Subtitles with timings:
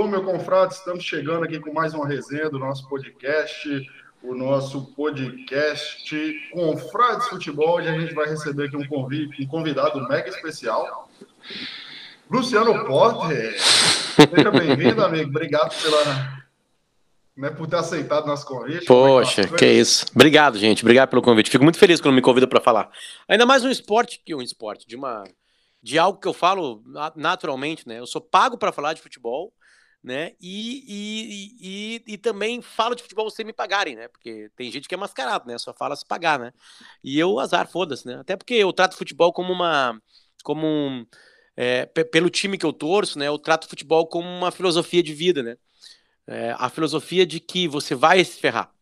[0.00, 3.68] Alô, meu confrade, estamos chegando aqui com mais uma resenha do nosso podcast,
[4.22, 10.08] o nosso podcast Confrades Futebol, onde a gente vai receber aqui um, convite, um convidado
[10.08, 11.06] mega especial,
[12.30, 13.54] Luciano Porter.
[13.60, 15.28] Seja bem-vindo, amigo.
[15.28, 16.42] Obrigado pela,
[17.36, 18.86] né, por ter aceitado nosso convite.
[18.86, 20.06] Poxa, que, é isso.
[20.14, 20.82] Obrigado, gente.
[20.82, 21.50] Obrigado pelo convite.
[21.50, 22.90] Fico muito feliz quando me convida para falar.
[23.28, 25.24] Ainda mais um esporte que um esporte, de uma
[25.82, 26.82] de algo que eu falo
[27.14, 27.98] naturalmente, né?
[27.98, 29.52] Eu sou pago para falar de futebol,
[30.02, 30.32] né?
[30.40, 34.08] E, e, e, e, também falo de futebol sem me pagarem, né?
[34.08, 35.58] Porque tem gente que é mascarado, né?
[35.58, 36.52] Só fala se pagar, né?
[37.04, 38.16] E eu, azar, foda-se, né?
[38.16, 40.00] Até porque eu trato futebol como uma.
[40.42, 41.06] como um,
[41.56, 43.28] é, pelo time que eu torço, né?
[43.28, 45.56] Eu trato futebol como uma filosofia de vida, né?
[46.26, 48.72] É, a filosofia de que você vai se ferrar,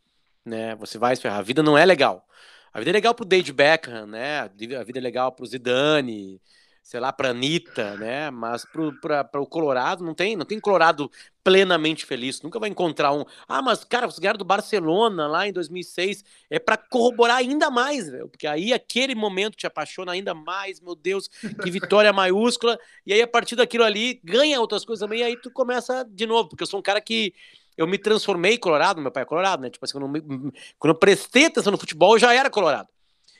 [0.44, 0.76] né?
[0.76, 1.38] Você vai se ferrar.
[1.38, 2.24] A vida não é legal.
[2.72, 4.40] A vida é legal pro David Beckham, né?
[4.40, 4.48] A
[4.84, 6.40] vida é legal pro Zidane,
[6.88, 8.30] sei lá, para Anitta, né?
[8.30, 11.10] Mas para o Colorado não tem, não tem Colorado
[11.44, 12.40] plenamente feliz.
[12.40, 13.26] Nunca vai encontrar um.
[13.46, 16.24] Ah, mas cara, vocês ganharam do Barcelona lá em 2006.
[16.48, 18.30] É para corroborar ainda mais, velho.
[18.30, 21.28] Porque aí aquele momento te apaixona ainda mais, meu Deus,
[21.62, 22.78] que vitória maiúscula.
[23.04, 25.20] E aí a partir daquilo ali ganha outras coisas também.
[25.20, 27.34] E aí tu começa de novo, porque eu sou um cara que
[27.76, 29.68] eu me transformei colorado, meu pai é colorado, né?
[29.68, 32.88] Tipo assim, quando eu, me, quando eu prestei atenção no futebol, eu já era colorado.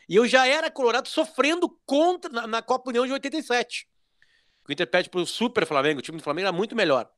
[0.09, 3.87] E eu já era colorado sofrendo contra na, na Copa União de 87.
[4.67, 7.11] O Inter pede pro Super Flamengo, o time do Flamengo era muito melhor.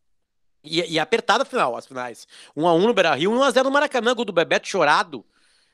[0.63, 1.09] E, e a
[1.45, 2.27] final, as finais.
[2.57, 5.25] 1x1 no Beira-Rio, 1x0 no Maracanã, gol do Bebeto chorado.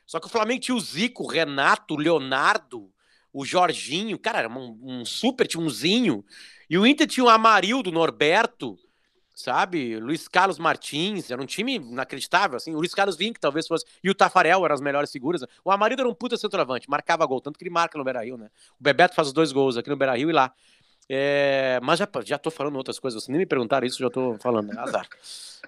[0.06, 2.92] Só que o Flamengo tinha o Zico, o Renato, o Leonardo,
[3.33, 6.24] o Jorginho, cara, era um, um super, tinha um Zinho.
[6.70, 8.79] E o Inter tinha o Amarildo, o Norberto,
[9.36, 10.01] sabe?
[10.01, 12.74] Luiz Carlos Martins, era um time inacreditável, assim.
[12.74, 13.85] O Luiz Carlos Vink talvez fosse.
[14.02, 15.45] E o Tafarel eram as melhores figuras.
[15.63, 18.39] O Amarildo era um puta centroavante, marcava gol, tanto que ele marca no Beira Rio,
[18.39, 18.48] né?
[18.80, 20.52] O Bebeto faz os dois gols aqui no Beira Rio e lá.
[21.08, 21.79] É...
[21.83, 24.73] Mas já, já tô falando outras coisas, vocês nem me perguntaram isso, já tô falando,
[24.73, 24.80] né?
[24.80, 25.07] Azar.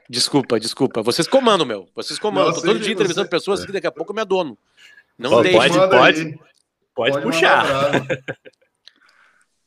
[0.09, 1.03] Desculpa, desculpa.
[1.03, 1.87] Vocês comandam, meu.
[1.95, 2.55] Vocês comandam.
[2.55, 3.31] Tô todo dia entrevistando você...
[3.31, 4.57] pessoas que daqui a pouco eu me adono.
[5.19, 5.69] Não pode, deixe.
[5.69, 6.39] Pode, pode,
[6.95, 7.67] pode, puxar.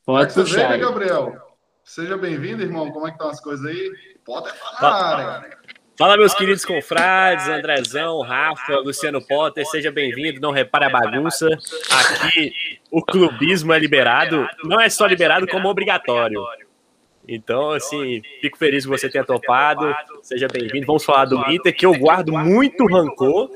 [0.04, 0.76] Pode puxar.
[0.80, 1.51] Gabriel?
[1.84, 2.90] Seja bem-vindo, irmão.
[2.90, 3.92] Como é que estão as coisas aí?
[4.24, 5.44] Pode falar.
[5.98, 10.40] Fala, meus queridos confrades, Andrezão, Rafa, Luciano Potter, seja bem-vindo.
[10.40, 11.48] Não repare a bagunça.
[11.90, 12.52] Aqui
[12.90, 16.42] o clubismo é liberado, não é só liberado, como obrigatório.
[17.28, 19.94] Então, assim, fico feliz que você tenha topado.
[20.22, 20.86] Seja bem-vindo.
[20.86, 23.50] Vamos falar do Inter, que eu guardo muito rancor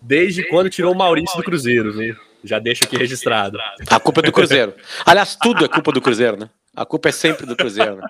[0.00, 2.16] desde quando tirou o Maurício do Cruzeiro, viu?
[2.44, 3.58] Já deixo aqui registrado.
[3.90, 4.74] A culpa é do Cruzeiro.
[5.04, 6.50] Aliás, tudo é culpa do Cruzeiro, né?
[6.76, 7.96] A culpa é sempre do Cruzeiro.
[7.96, 8.08] Né?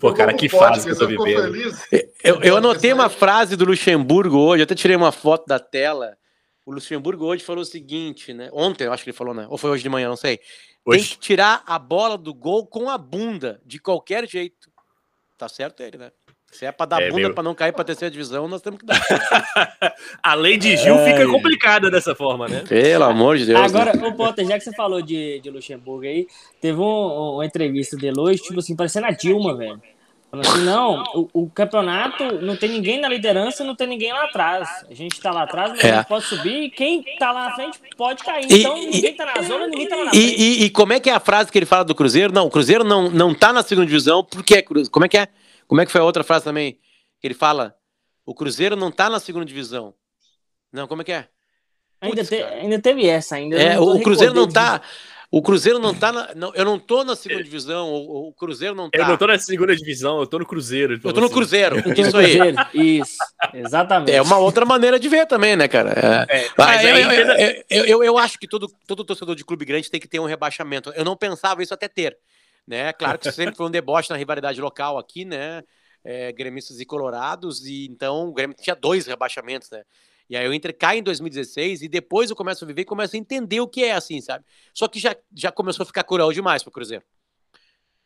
[0.00, 1.54] Pô, cara, que fase que eu tô vivendo.
[2.22, 6.16] Eu, eu anotei uma frase do Luxemburgo hoje, até tirei uma foto da tela.
[6.64, 8.50] O Luxemburgo hoje falou o seguinte, né?
[8.52, 9.46] Ontem, eu acho que ele falou, né?
[9.48, 10.38] Ou foi hoje de manhã, não sei.
[10.84, 11.00] Hoje.
[11.00, 14.70] Tem que tirar a bola do gol com a bunda, de qualquer jeito.
[15.36, 16.12] Tá certo ele, né?
[16.50, 17.34] Se é para dar é, bunda meu...
[17.34, 18.98] para não cair para terceira divisão, nós temos que dar.
[20.22, 21.12] a lei de Gil é...
[21.12, 22.64] fica complicada dessa forma, né?
[22.66, 23.60] Pelo amor de Deus.
[23.60, 24.08] Agora, né?
[24.08, 26.26] o Potter, já que você falou de, de Luxemburgo aí,
[26.60, 29.80] teve um, uma entrevista dele hoje, tipo assim, parecendo a Dilma, velho.
[30.30, 34.24] Falando assim, não, o, o, campeonato não tem ninguém na liderança, não tem ninguém lá
[34.24, 34.68] atrás.
[34.90, 35.90] A gente tá lá atrás, mas é.
[35.90, 38.46] a gente pode subir e quem tá lá na frente pode cair.
[38.50, 40.26] Então e, ninguém tá na zona, ninguém tá lá na frente.
[40.26, 42.30] E, e, como é que é a frase que ele fala do Cruzeiro?
[42.30, 44.90] Não, o Cruzeiro não, não tá na segunda divisão, porque é Cruzeiro.
[44.90, 45.28] Como é que é?
[45.68, 46.80] Como é que foi a outra frase também?
[47.22, 47.76] Ele fala:
[48.26, 49.94] o Cruzeiro não tá na segunda divisão.
[50.72, 51.28] Não, como é que é?
[52.00, 53.60] Ainda, te, ainda teve essa, ainda.
[53.60, 54.80] É, o Cruzeiro não tá.
[55.30, 56.34] O Cruzeiro não tá na.
[56.34, 57.90] Não, eu não tô na segunda divisão.
[57.90, 58.98] O, o, Cruzeiro não tá.
[58.98, 60.94] Eu não tô na segunda divisão, eu tô no Cruzeiro.
[60.94, 61.34] Eu tô no assim.
[61.34, 61.76] Cruzeiro.
[61.76, 62.54] isso aí.
[62.72, 63.16] Isso,
[63.52, 64.12] exatamente.
[64.12, 66.26] É uma outra maneira de ver também, né, cara?
[66.30, 66.38] É.
[66.38, 67.10] É, ah, eu, eu,
[67.68, 70.24] eu, eu, eu, acho que todo, todo torcedor de clube grande tem que ter um
[70.24, 70.90] rebaixamento.
[70.96, 72.16] Eu não pensava isso até ter.
[72.68, 72.92] Né?
[72.92, 75.62] Claro que sempre foi um deboche na rivalidade local aqui, né?
[76.04, 79.82] É, gremistas e colorados, e então o Grêmio tinha dois rebaixamentos, né?
[80.28, 83.16] E aí o Inter cai em 2016 e depois eu começo a viver e começo
[83.16, 84.44] a entender o que é assim, sabe?
[84.74, 87.02] Só que já, já começou a ficar cruel demais pro Cruzeiro.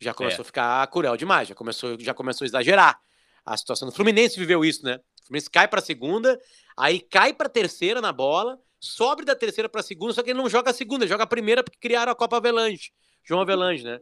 [0.01, 0.43] Já começou é.
[0.43, 3.01] a ficar cruel demais, já começou, já começou a exagerar.
[3.45, 5.01] A situação do Fluminense viveu isso, né?
[5.23, 6.41] O Fluminense cai para segunda,
[6.77, 10.49] aí cai para terceira na bola, sobe da terceira para segunda, só que ele não
[10.49, 12.93] joga a segunda, ele joga a primeira porque criaram a Copa Avelange,
[13.25, 13.99] João Avelange, né?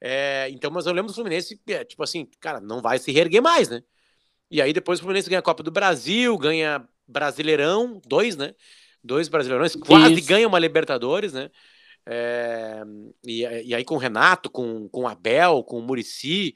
[0.00, 3.42] É, então, mas eu lembro do Fluminense, é, tipo assim, cara, não vai se reerguer
[3.42, 3.82] mais, né?
[4.50, 8.54] E aí depois o Fluminense ganha a Copa do Brasil, ganha Brasileirão, dois, né?
[9.04, 10.28] Dois Brasileirões, quase Isso.
[10.28, 11.50] ganha uma Libertadores, né?
[12.06, 12.82] É,
[13.24, 16.54] e, e, aí com o Renato, com, com o Abel, com o Murici,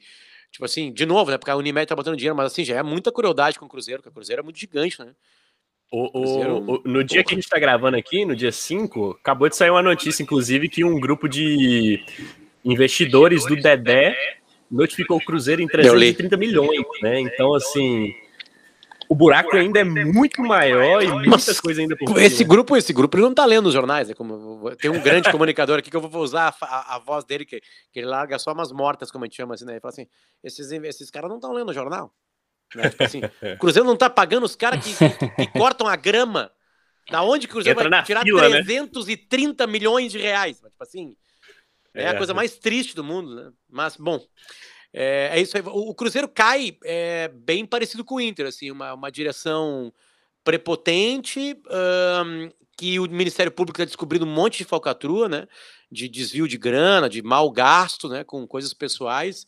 [0.51, 1.37] tipo assim, de novo, né?
[1.37, 4.01] Porque a Unimed tá botando dinheiro, mas assim, já é muita crueldade com o Cruzeiro,
[4.01, 5.13] porque o Cruzeiro é muito gigante, né?
[5.91, 9.47] O, o, o, no dia que a gente está gravando aqui, no dia 5, acabou
[9.47, 12.03] de sair uma notícia, inclusive, que um grupo de
[12.65, 14.15] investidores do Dedé
[14.69, 17.19] notificou o Cruzeiro em 330 milhões, né?
[17.19, 18.13] Então, assim,
[19.07, 23.17] o buraco ainda é muito maior e muitas coisas ainda por Esse grupo, esse grupo
[23.17, 26.23] não tá lendo os jornais, é como tem um grande comunicador aqui que eu vou
[26.23, 29.27] usar a, a, a, voz dele que, que ele larga só umas mortas, como a
[29.27, 29.73] gente chama assim, né?
[29.73, 30.07] Ele fala assim:
[30.43, 32.11] esses, esses caras não estão lendo o jornal.
[32.73, 32.89] Né?
[32.89, 33.21] Tipo assim,
[33.53, 36.51] o Cruzeiro não tá pagando os caras que, que, que, cortam a grama.
[37.11, 39.71] Da onde que o Cruzeiro Entra vai tirar fila, 330 né?
[39.71, 40.57] milhões de reais?
[40.57, 41.15] Tipo assim,
[41.95, 43.51] é, é a coisa mais triste do mundo, né?
[43.69, 44.23] Mas, bom,
[44.93, 45.63] é, é isso aí.
[45.65, 49.93] O, o Cruzeiro cai é, bem parecido com o Inter, assim, uma, uma direção
[50.43, 51.57] prepotente,
[52.25, 55.47] um, que o Ministério Público está descobrindo um monte de falcatrua, né?
[55.91, 58.23] De desvio de grana, de mau gasto, né?
[58.23, 59.47] Com coisas pessoais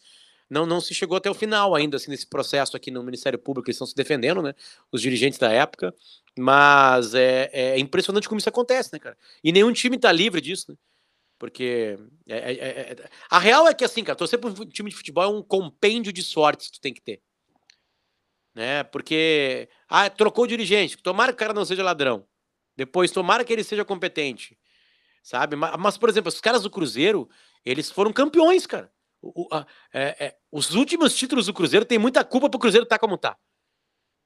[0.49, 3.69] não, não se chegou até o final ainda, assim, nesse processo aqui no Ministério Público,
[3.69, 4.53] eles estão se defendendo, né,
[4.91, 5.93] os dirigentes da época,
[6.37, 10.71] mas é, é impressionante como isso acontece, né, cara, e nenhum time tá livre disso,
[10.71, 10.77] né,
[11.37, 11.97] porque
[12.27, 14.95] é, é, é, é a real é que, assim, cara, torcer para um time de
[14.95, 17.21] futebol é um compêndio de sortes que tu tem que ter,
[18.55, 22.27] né, porque, ah, trocou o dirigente, tomara que o cara não seja ladrão,
[22.75, 24.57] depois tomara que ele seja competente,
[25.21, 27.29] sabe, mas, mas por exemplo, os caras do Cruzeiro,
[27.65, 28.91] eles foram campeões, cara,
[29.21, 32.97] o, a, é, é, os últimos títulos do Cruzeiro tem muita culpa pro Cruzeiro estar
[32.97, 33.37] tá como tá.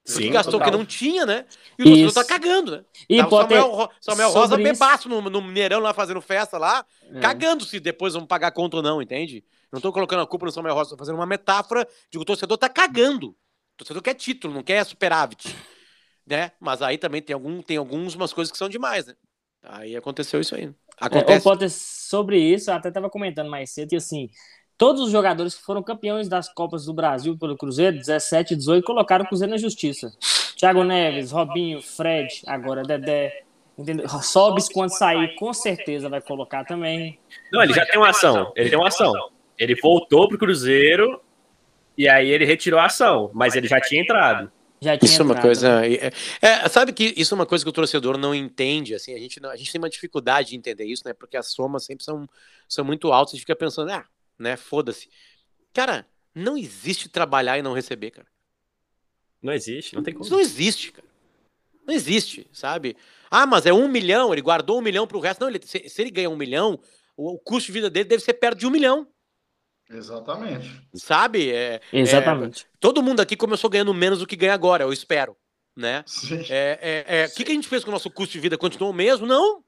[0.04, 0.72] Sim, gastou total.
[0.72, 1.46] que não tinha, né?
[1.78, 2.86] E o Cruzeiro tá cagando, né?
[3.08, 6.84] E tá, Samuel, Samuel Rosa bebaço no, no Mineirão lá fazendo festa lá,
[7.14, 7.20] é.
[7.20, 9.44] cagando se depois vão pagar conta ou não, entende?
[9.72, 12.26] Não tô colocando a culpa no Samuel Rosa, tô fazendo uma metáfora de que o
[12.26, 13.30] torcedor tá cagando.
[13.30, 15.56] O torcedor quer título, não quer superávit.
[16.26, 16.52] Né?
[16.60, 19.16] Mas aí também tem, algum, tem algumas coisas que são demais, né?
[19.64, 20.66] Aí aconteceu isso aí.
[20.66, 20.74] É,
[21.06, 21.40] Acontece.
[21.40, 24.30] É, Potter, sobre isso, eu até tava comentando mais cedo que assim,
[24.82, 28.84] Todos os jogadores que foram campeões das Copas do Brasil pelo Cruzeiro, 17 e 18,
[28.84, 30.12] colocaram o Cruzeiro na justiça.
[30.58, 33.44] Thiago Neves, Robinho, Fred, agora Dedé.
[33.78, 34.10] Entendeu?
[34.10, 37.20] Sobes, quando sair, com certeza vai colocar também.
[37.54, 38.52] Não, ele já tem uma ação.
[38.56, 39.14] Ele tem uma ação.
[39.56, 41.22] Ele voltou pro Cruzeiro
[41.96, 44.52] e aí ele retirou a ação, mas ele já tinha entrado.
[44.82, 45.86] Já tinha isso é uma coisa.
[45.86, 46.12] É,
[46.42, 48.96] é, sabe que isso é uma coisa que o torcedor não entende.
[48.96, 51.14] Assim, a gente, não, a gente tem uma dificuldade de entender isso, né?
[51.14, 52.28] Porque as somas sempre são,
[52.68, 53.34] são muito altas.
[53.34, 54.08] A gente fica pensando, ah,
[54.42, 54.58] né?
[54.58, 55.10] Foda-se.
[55.74, 58.28] Cara, não existe trabalhar e não receber, cara.
[59.42, 60.24] Não existe, não tem como.
[60.24, 61.08] Isso não existe, cara.
[61.86, 62.96] Não existe, sabe?
[63.30, 65.42] Ah, mas é um milhão, ele guardou um milhão pro resto.
[65.42, 66.80] Não, ele, se, se ele ganha um milhão,
[67.18, 69.08] o, o, custo de vida dele deve ser perto de um milhão.
[69.90, 70.70] Exatamente.
[70.94, 71.52] Sabe?
[71.52, 72.66] É, Exatamente.
[72.66, 75.36] É, todo mundo aqui começou ganhando menos do que ganha agora, eu espero.
[75.76, 76.04] Né?
[76.06, 76.44] Sim.
[76.50, 78.58] É, é, é, o que, que a gente fez com o nosso custo de vida?
[78.58, 79.26] Continuou o mesmo?
[79.26, 79.64] Não.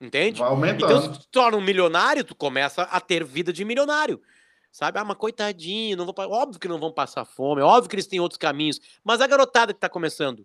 [0.00, 0.40] Entende?
[0.40, 0.84] Vai aumentando.
[0.84, 4.20] Então, se tu torna um milionário, tu começa a ter vida de milionário.
[4.70, 4.98] Sabe?
[4.98, 6.14] Ah, mas coitadinho, não vou...
[6.18, 8.80] óbvio que não vão passar fome, óbvio que eles têm outros caminhos.
[9.04, 10.44] Mas a garotada que tá começando.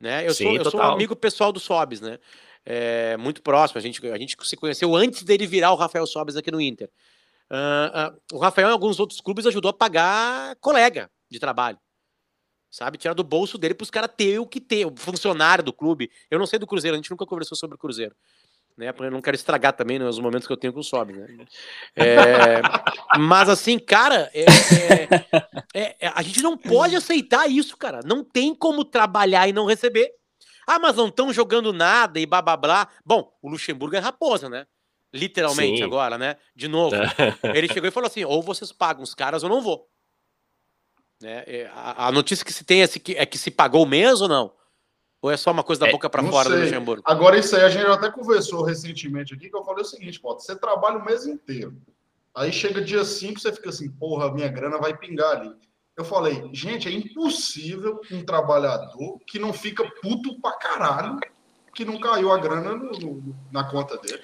[0.00, 0.26] Né?
[0.26, 2.18] Eu, Sim, sou, eu sou um amigo pessoal do Sobes, né?
[2.64, 3.78] É, muito próximo.
[3.78, 6.90] A gente, a gente se conheceu antes dele virar o Rafael Sobes aqui no Inter.
[7.48, 11.78] Uh, uh, o Rafael, em alguns outros clubes, ajudou a pagar colega de trabalho.
[12.68, 12.98] Sabe?
[12.98, 16.10] Tirar do bolso dele para os caras ter o que ter, o funcionário do clube.
[16.28, 18.14] Eu não sei do Cruzeiro, a gente nunca conversou sobre o Cruzeiro
[18.76, 18.92] né?
[18.92, 21.26] Porque eu não quero estragar também né, momentos que eu tenho com o Sobe, né?
[21.94, 22.60] É,
[23.18, 24.44] mas assim, cara, é,
[25.74, 28.00] é, é, a gente não pode aceitar isso, cara.
[28.04, 30.10] Não tem como trabalhar e não receber.
[30.66, 32.88] Ah, mas não estão jogando nada e blá blá blá.
[33.04, 34.66] Bom, o Luxemburgo é raposa, né?
[35.14, 35.84] Literalmente Sim.
[35.84, 36.36] agora, né?
[36.54, 36.96] De novo.
[37.54, 39.88] Ele chegou e falou assim: ou vocês pagam os caras ou não vou.
[41.22, 41.44] Né?
[41.46, 44.28] É, a, a notícia que se tem é, que, é que se pagou mesmo ou
[44.28, 44.52] não?
[45.26, 46.56] Ou é só uma coisa da é, boca para fora sei.
[46.56, 47.02] do Luxemburgo?
[47.04, 50.34] Agora, isso aí a gente até conversou recentemente aqui, que eu falei o seguinte, pô,
[50.34, 51.76] você trabalha o mês inteiro.
[52.32, 55.52] Aí chega dia 5, você fica assim, porra, minha grana vai pingar ali.
[55.96, 61.18] Eu falei, gente, é impossível um trabalhador que não fica puto pra caralho
[61.74, 64.22] que não caiu a grana no, no, na conta dele.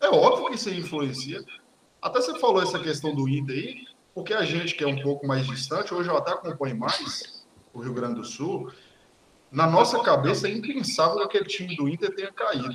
[0.00, 1.44] É óbvio que isso influencia.
[2.00, 3.84] Até você falou essa questão do Inter aí,
[4.14, 7.80] porque a gente que é um pouco mais distante, hoje eu até acompanho mais o
[7.80, 8.70] Rio Grande do Sul,
[9.50, 12.74] na nossa cabeça é impensável que aquele time do Inter tenha caído.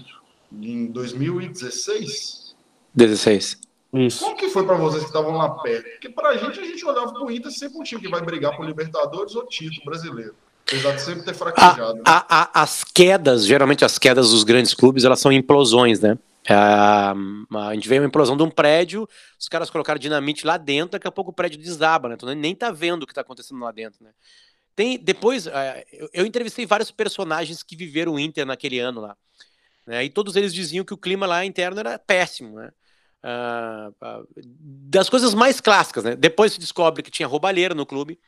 [0.52, 2.56] Em 2016?
[2.94, 3.60] 16.
[3.94, 4.24] Isso.
[4.24, 5.90] Como que foi para vocês que estavam lá perto?
[5.90, 8.22] Porque para a gente, a gente olhava para o Inter sempre um time que vai
[8.22, 10.34] brigar por Libertadores ou título brasileiro.
[10.66, 11.84] Apesar de sempre ter fraquejado.
[11.84, 12.02] A, né?
[12.06, 16.18] a, a, as quedas, geralmente as quedas dos grandes clubes, elas são implosões, né?
[16.50, 19.08] A, a gente vê uma implosão de um prédio,
[19.40, 22.16] os caras colocaram dinamite lá dentro, daqui a pouco o prédio desaba, né?
[22.16, 24.12] Então nem tá vendo o que tá acontecendo lá dentro, né?
[24.76, 29.18] Tem, depois, eu, eu, entrevistei vários personagens que viveram o Inter naquele ano lá.
[29.86, 32.56] Né, e todos eles diziam que o clima lá interno era péssimo.
[32.56, 32.72] Né?
[33.24, 36.16] Uh, uh, das coisas mais clássicas, né?
[36.16, 38.20] Depois se descobre que tinha roubalheira no clube.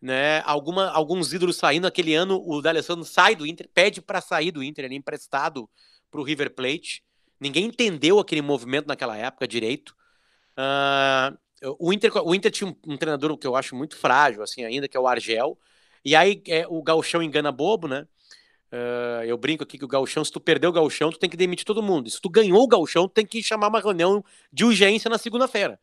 [0.00, 0.40] né?
[0.44, 1.86] Alguma, alguns ídolos saindo.
[1.86, 5.68] Aquele ano, o D'Alessandro sai do Inter, pede para sair do Inter, ele é emprestado
[6.10, 7.02] para o River Plate.
[7.40, 9.94] Ninguém entendeu aquele movimento naquela época direito.
[10.56, 11.36] Uh,
[11.78, 14.88] o, Inter, o Inter tinha um, um, treinador que eu acho muito frágil, assim, ainda,
[14.88, 15.58] que é o Argel.
[16.04, 18.06] E aí é, o Galchão engana bobo, né?
[18.72, 21.36] Uh, eu brinco aqui que o Galchão, se tu perdeu o Galchão, tu tem que
[21.36, 22.08] demitir todo mundo.
[22.08, 25.78] Se tu ganhou o Galchão, tu tem que chamar uma reunião de urgência na segunda-feira.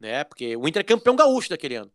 [0.00, 0.24] Né?
[0.24, 1.90] Porque o Inter é campeão gaúcho daquele ano.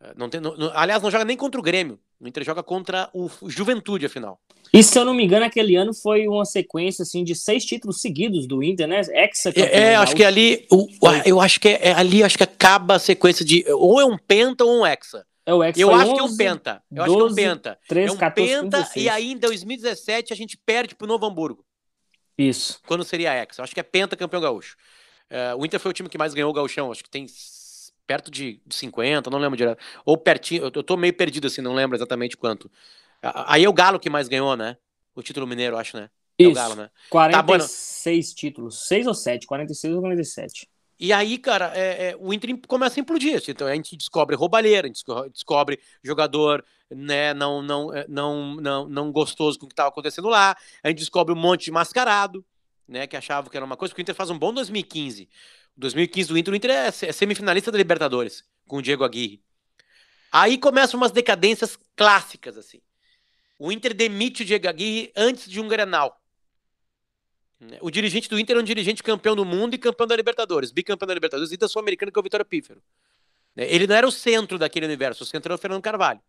[0.00, 2.00] Uh, não tem, não, aliás, não joga nem contra o Grêmio.
[2.18, 4.40] O Inter joga contra o Juventude, afinal.
[4.72, 8.00] E se eu não me engano, aquele ano foi uma sequência assim de seis títulos
[8.00, 9.00] seguidos do Inter, né?
[9.00, 10.88] Exa É, é acho que ali, o,
[11.26, 14.16] eu acho que é, é, ali acho que acaba a sequência de ou é um
[14.16, 15.26] penta ou um hexa.
[15.46, 16.82] É o hexa eu acho 11, que é um penta.
[16.90, 17.78] Eu 12, acho que é um penta.
[17.88, 19.04] 13, é um 14, penta 16.
[19.04, 21.64] e aí em 2017 a gente perde pro Novo Hamburgo.
[22.36, 22.80] Isso.
[22.86, 23.60] Quando seria hexa.
[23.60, 24.76] Eu acho que é penta campeão gaúcho.
[25.30, 26.90] Uh, o Inter foi o time que mais ganhou o gauchão.
[26.90, 27.26] Acho que tem
[28.06, 29.82] perto de 50, não lembro direto.
[30.04, 32.70] Ou pertinho, eu tô meio perdido assim, não lembro exatamente quanto.
[33.22, 34.76] Aí é o Galo que mais ganhou, né?
[35.14, 36.10] O título mineiro, acho, né?
[36.38, 36.52] É Isso.
[36.52, 36.90] o Galo, né?
[37.10, 38.86] 46 tá, títulos.
[38.86, 39.46] 6 ou 7?
[39.46, 40.68] 46 ou 47.
[40.98, 43.36] E aí, cara, é, é, o Inter começa a implodir.
[43.36, 48.88] Assim, então a gente descobre roubalheira, a gente descobre jogador né, não, não, não, não,
[48.88, 50.56] não gostoso com o que estava acontecendo lá.
[50.82, 52.44] A gente descobre um monte de mascarado,
[52.88, 53.06] né?
[53.06, 55.28] Que achava que era uma coisa, porque o Inter faz um bom 2015.
[55.76, 59.42] 2015 do Inter, o Inter é semifinalista da Libertadores, com o Diego Aguirre.
[60.32, 62.80] Aí começam umas decadências clássicas, assim.
[63.58, 66.20] O Inter demite o Diego Aguirre antes de um Grenal.
[67.80, 71.06] O dirigente do Inter é um dirigente campeão do mundo e campeão da Libertadores, bicampeão
[71.06, 72.82] da Libertadores e da Sul-Americana, que é o Vitório Pífero.
[73.56, 76.20] Ele não era o centro daquele universo, o centro era o Fernando Carvalho.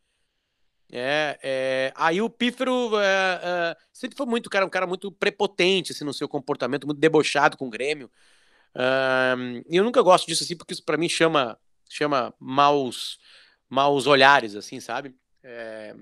[0.90, 5.92] É, é, aí o Pífero é, é, sempre foi muito cara, um cara muito prepotente
[5.92, 8.10] assim, no seu comportamento, muito debochado com o Grêmio.
[9.70, 13.20] e eu nunca gosto disso assim, porque isso para mim chama, chama maus,
[13.70, 15.14] maus olhares, assim, sabe?
[15.44, 15.94] É,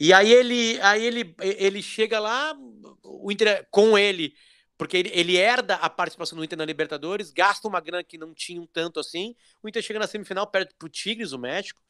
[0.00, 2.56] e aí ele, aí ele, ele chega lá,
[3.02, 4.34] o Inter com ele,
[4.76, 8.34] porque ele, ele herda a participação do Inter na Libertadores, gasta uma grana que não
[8.34, 9.34] tinha um tanto assim.
[9.62, 11.80] O Inter chega na semifinal, perde pro Tigres, o México,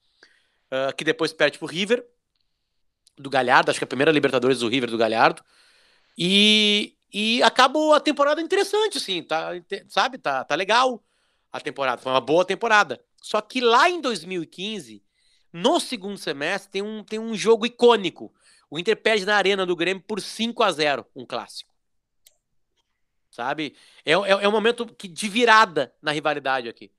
[0.67, 2.07] uh, que depois perde pro River,
[3.17, 5.43] do Galhardo, acho que é a primeira Libertadores do River do Galhardo.
[6.19, 9.51] E, e acabou a temporada interessante, assim, tá,
[9.89, 10.19] sabe?
[10.19, 11.03] Tá, tá legal
[11.53, 13.01] a temporada, foi uma boa temporada.
[13.23, 15.03] Só que lá em 2015
[15.53, 18.35] no segundo semestre tem um, tem um jogo icônico.
[18.69, 21.74] O Inter perde na arena do Grêmio por 5 a 0 um clássico.
[23.35, 23.75] Sabe?
[24.07, 26.93] É, é, é um momento que, de virada na rivalidade aqui.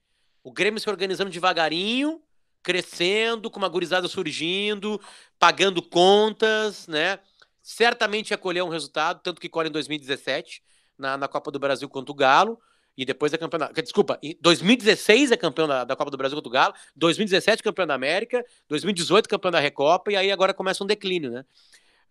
[0.43, 2.21] O Grêmio se organizando devagarinho,
[2.61, 4.99] crescendo, com uma gurizada surgindo,
[5.39, 7.19] pagando contas, né?
[7.61, 10.61] Certamente ia colher um resultado, tanto que colhe em 2017,
[10.97, 12.59] na, na Copa do Brasil contra o Galo
[12.97, 13.69] e depois é campeão.
[13.73, 17.87] Desculpa, em 2016 é campeão da, da Copa do Brasil contra o Galo, 2017 campeão
[17.87, 21.45] da América, 2018 campeão da Recopa, e aí agora começa um declínio, né?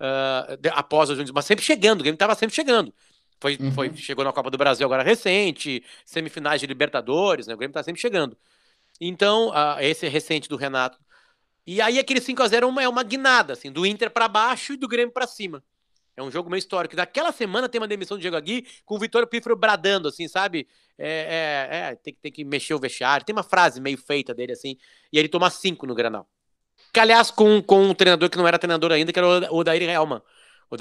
[0.00, 2.92] Uh, após mas sempre chegando, o Grêmio estava sempre chegando.
[3.44, 3.72] Foi, uhum.
[3.72, 7.52] foi, chegou na Copa do Brasil agora recente, semifinais de Libertadores, né?
[7.52, 8.34] O Grêmio está sempre chegando.
[8.98, 10.98] Então, uh, esse recente do Renato.
[11.66, 14.76] E aí aquele 5x0 é uma, é uma guinada, assim, do Inter para baixo e
[14.78, 15.62] do Grêmio para cima.
[16.16, 16.96] É um jogo meio histórico.
[16.96, 20.66] Daquela semana tem uma demissão do Diego Agui com o Vitório Pífero bradando, assim, sabe?
[20.96, 23.26] É, é, é tem, tem, que mexer o vestiário.
[23.26, 24.78] Tem uma frase meio feita dele, assim,
[25.12, 26.26] e ele toma cinco no Granal.
[26.94, 29.82] Que, aliás, com, com um treinador que não era treinador ainda, que era o Odair
[29.82, 30.22] Helman.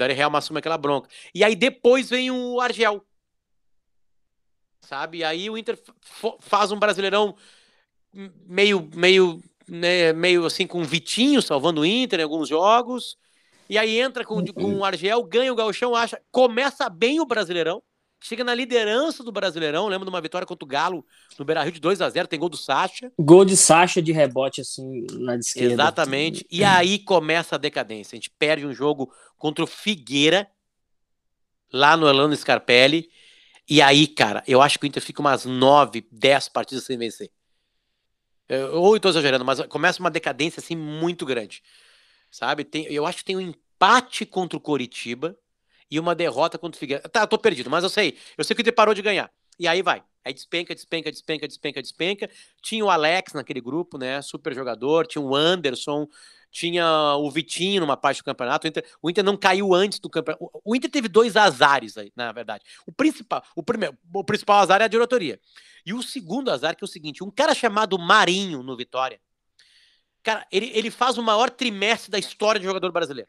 [0.00, 1.08] O Helman assume aquela bronca.
[1.34, 3.04] E aí depois vem o Argel.
[4.80, 5.18] Sabe?
[5.18, 5.78] E aí o Inter
[6.40, 7.34] faz um brasileirão
[8.46, 13.16] meio, meio, né, meio assim, com o Vitinho salvando o Inter em alguns jogos
[13.68, 17.82] e aí entra com, com o Argel, ganha o Gauchão, acha, começa bem o Brasileirão,
[18.24, 21.04] chega na liderança do Brasileirão, lembra de uma vitória contra o Galo
[21.38, 23.12] no Beira-Rio de 2 a 0 tem gol do Sacha.
[23.18, 25.74] Gol de Sacha de rebote, assim, na esquerda.
[25.74, 26.46] Exatamente.
[26.50, 28.14] E aí começa a decadência.
[28.14, 30.50] A gente perde um jogo contra o Figueira,
[31.72, 33.10] lá no Elano Scarpelli.
[33.68, 37.30] E aí, cara, eu acho que o Inter fica umas 9, 10 partidas sem vencer.
[38.48, 41.62] Eu, ou eu tô exagerando, mas começa uma decadência, assim, muito grande
[42.34, 42.64] sabe?
[42.64, 45.38] Tem, eu acho que tem um empate contra o Coritiba
[45.90, 47.08] e uma derrota contra o Figueiredo.
[47.08, 48.18] Tá, eu tô perdido, mas eu sei.
[48.36, 49.30] Eu sei que Inter parou de ganhar.
[49.58, 50.02] E aí vai.
[50.24, 52.30] Aí despenca, despenca, despenca, despenca, despenca.
[52.62, 54.20] Tinha o Alex naquele grupo, né?
[54.22, 55.06] Super jogador.
[55.06, 56.08] Tinha o Anderson.
[56.50, 58.66] Tinha o Vitinho numa parte do campeonato.
[58.66, 60.50] O Inter, o Inter não caiu antes do campeonato.
[60.64, 62.64] O Inter teve dois azares aí, na verdade.
[62.86, 65.38] O principal, o primeiro, o principal azar é a diretoria.
[65.84, 69.20] E o segundo azar que é o seguinte: um cara chamado Marinho no Vitória
[70.24, 73.28] Cara, ele, ele faz o maior trimestre da história de jogador brasileiro.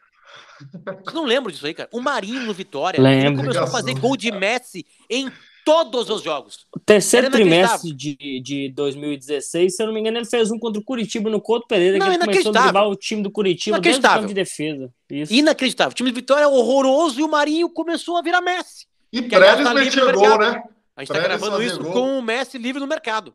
[1.03, 1.89] Você não lembra disso aí, cara?
[1.91, 3.01] O Marinho no Vitória.
[3.01, 3.27] Lembro.
[3.27, 5.32] Ele começou a fazer gol de Messi em
[5.65, 6.67] Todos os jogos.
[6.72, 10.79] O terceiro trimestre de, de 2016, se eu não me engano, ele fez um contra
[10.79, 13.77] o Curitiba no Couto Pereira, Não, que ele começou a driblar o time do Curitiba
[13.79, 14.22] dentro do Inacreditável.
[14.22, 14.94] campo de defesa.
[15.10, 15.34] Isso.
[15.34, 15.91] Inacreditável.
[15.91, 18.86] O time de Vitória é horroroso e o Marinho começou a virar Messi.
[19.12, 20.63] E Preves tá metia gol, né?
[20.96, 21.94] A gente tá Preves gravando isso gol.
[21.94, 23.34] com o Messi livre no mercado.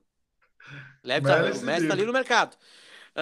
[1.03, 2.57] Leve, tá- Messi o Messi tá livre no mercado.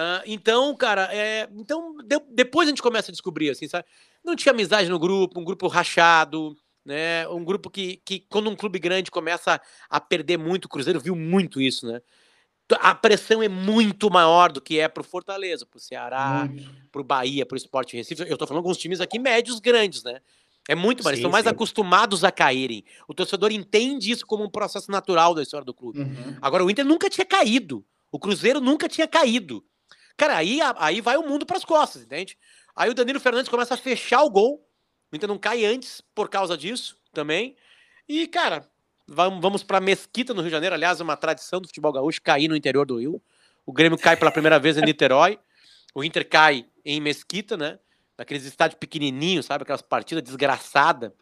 [0.01, 3.85] Ah, então, cara, é, então de- depois a gente começa a descobrir, assim, sabe?
[4.23, 7.27] Não tinha amizade no grupo, um grupo rachado, né?
[7.27, 11.15] Um grupo que, que quando um clube grande começa a perder muito, o Cruzeiro viu
[11.15, 12.01] muito isso, né?
[12.79, 16.69] A pressão é muito maior do que é pro Fortaleza, pro Ceará, Muito.
[16.91, 18.23] pro Bahia, pro Sport Recife.
[18.29, 20.21] Eu tô falando com os times aqui médios grandes, né?
[20.67, 21.49] É muito mais, estão mais sim.
[21.49, 22.85] acostumados a caírem.
[23.07, 25.99] O torcedor entende isso como um processo natural da história do clube.
[25.99, 26.37] Uhum.
[26.39, 27.83] Agora, o Inter nunca tinha caído.
[28.11, 29.65] O Cruzeiro nunca tinha caído.
[30.19, 32.37] Cara, aí, aí vai o mundo pras costas, entende?
[32.75, 34.61] Aí o Danilo Fernandes começa a fechar o gol.
[35.09, 37.55] O Inter não cai antes por causa disso também.
[38.05, 38.69] E, cara,
[39.07, 40.75] vamos, pra Mesquita, no Rio de Janeiro.
[40.75, 43.21] Aliás, uma tradição do futebol gaúcho cair no interior do Rio.
[43.65, 45.39] O Grêmio cai pela primeira vez em Niterói.
[45.95, 47.79] O Inter cai em Mesquita, né?
[48.17, 49.61] Naqueles estádios pequenininhos, sabe?
[49.61, 51.13] Aquelas partidas desgraçadas.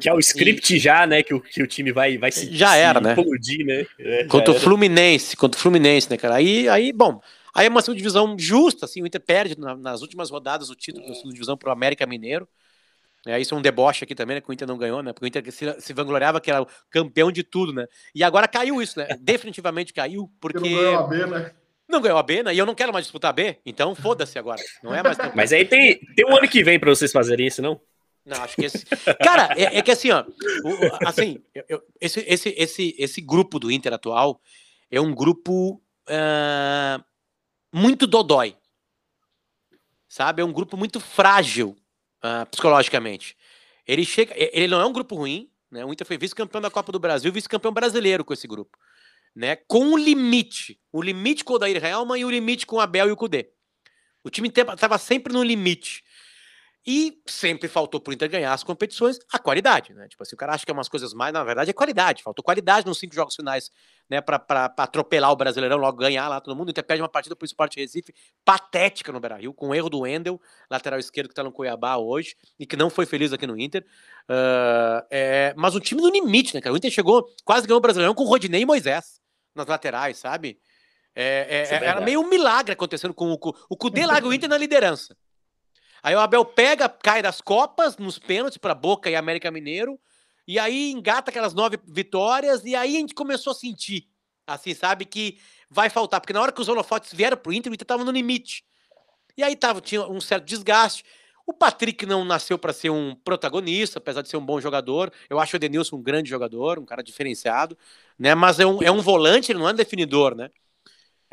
[0.00, 1.22] Que é o script já, né?
[1.22, 3.12] Que o, que o time vai, vai se, Já se era, né?
[3.12, 3.86] implodir, né?
[3.98, 4.58] É, Contra o.
[4.58, 6.36] Fluminense, contra o Fluminense, né, cara?
[6.36, 7.20] Aí, aí bom,
[7.54, 10.74] aí é uma segunda divisão justa, assim, o Inter perde na- nas últimas rodadas o
[10.74, 12.48] título da segunda divisão pro América Mineiro.
[13.24, 15.12] É, isso é um deboche aqui também, né, que o Inter não ganhou, né?
[15.12, 17.86] Porque o Inter se, se vangloriava que era o campeão de tudo, né?
[18.14, 19.06] E agora caiu isso, né?
[19.20, 21.50] Definitivamente caiu, Porque não ganhou a B, né?
[21.88, 22.54] não ganhou a B, né?
[22.54, 24.60] E eu não quero mais disputar a B, então foda-se agora.
[24.82, 25.16] Não é mais.
[25.36, 27.80] Mas aí tem, tem um ano que vem pra vocês fazerem isso, não?
[28.24, 28.84] Não, acho que esse.
[29.24, 30.24] Cara, é, é que assim, ó.
[31.06, 34.40] assim, eu- eu- esse, esse, esse, esse grupo do Inter atual
[34.90, 37.02] é um grupo ah,
[37.72, 38.56] muito dodói.
[40.08, 40.42] Sabe?
[40.42, 41.76] É um grupo muito frágil
[42.22, 43.36] ah, psicologicamente.
[43.86, 44.32] Ele chega.
[44.36, 45.84] Ele não é um grupo ruim, né?
[45.84, 48.78] O Inter foi vice-campeão da Copa do Brasil, vice-campeão brasileiro com esse grupo.
[49.34, 49.56] Né?
[49.56, 50.78] Com um limite.
[50.92, 53.50] O limite com o Daír Helman e o limite com o Abel e o Cudê.
[54.22, 56.04] O time estava sempre no limite.
[56.84, 60.08] E sempre faltou pro Inter ganhar as competições a qualidade, né?
[60.08, 62.24] Tipo assim, o cara acha que é umas coisas mais, na verdade é qualidade.
[62.24, 63.70] Faltou qualidade nos cinco jogos finais,
[64.10, 64.20] né?
[64.20, 64.44] Pra
[64.76, 66.68] atropelar o Brasileirão, logo ganhar lá todo mundo.
[66.68, 68.12] O Inter perde uma partida pro Sport Recife
[68.44, 72.34] patética no Beira-Rio, com o erro do Wendel, lateral esquerdo que tá no Cuiabá hoje,
[72.58, 73.84] e que não foi feliz aqui no Inter.
[74.28, 76.74] Ah, é, mas o time no limite, né, cara?
[76.74, 79.20] O Inter chegou, quase ganhou o Brasileirão com Rodinei e Moisés
[79.54, 80.58] nas laterais, sabe?
[81.14, 84.32] É, é, Isso é era meio um milagre acontecendo com o o Cudê larga o
[84.32, 85.16] Inter na liderança.
[86.02, 90.00] Aí o Abel pega, cai das Copas nos pênaltis para Boca e América Mineiro,
[90.46, 94.08] e aí engata aquelas nove vitórias, e aí a gente começou a sentir,
[94.46, 95.38] assim, sabe, que
[95.70, 98.10] vai faltar, porque na hora que os holofotes vieram pro Inter, o Inter tava no
[98.10, 98.64] limite.
[99.36, 101.04] E aí tava, tinha um certo desgaste.
[101.46, 105.12] O Patrick não nasceu para ser um protagonista, apesar de ser um bom jogador.
[105.28, 107.76] Eu acho o Edenilson um grande jogador, um cara diferenciado,
[108.18, 108.34] né?
[108.34, 110.50] Mas é um, é um volante, ele não é um definidor, né?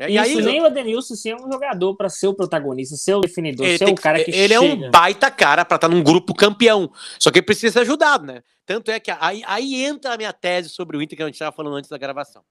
[0.01, 3.15] É, e Isso, aí, nem o Adenilson ser um jogador pra ser o protagonista, ser
[3.15, 4.87] o definidor, ele, ser o que- cara que ele é chega.
[4.87, 6.89] um baita cara pra estar num grupo campeão.
[7.19, 8.41] Só que ele precisa ser ajudado, né?
[8.65, 11.35] Tanto é que aí, aí entra a minha tese sobre o Inter que a gente
[11.35, 12.45] estava falando antes da gravação.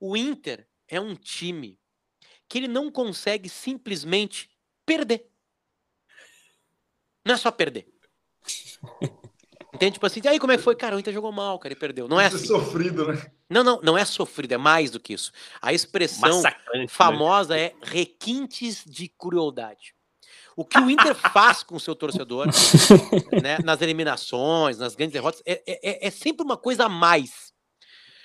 [0.00, 1.78] O Inter é um time
[2.48, 4.50] que ele não consegue simplesmente
[4.84, 5.26] perder.
[7.24, 7.86] Não é só perder.
[9.76, 9.92] Entende?
[9.92, 10.74] Tipo assim, e aí como é que foi?
[10.74, 12.08] Cara, o Inter jogou mal, cara, ele perdeu.
[12.08, 12.46] Não é Isso assim.
[12.46, 13.26] sofrido, né?
[13.48, 15.30] Não, não, não é sofrido, é mais do que isso.
[15.60, 16.78] A expressão Massacrante.
[16.78, 16.88] né?
[16.88, 19.94] famosa é requintes de crueldade.
[20.56, 22.46] O que o Inter faz com o seu torcedor,
[23.42, 27.52] né, nas eliminações, nas grandes derrotas, é, é- é sempre uma coisa a mais.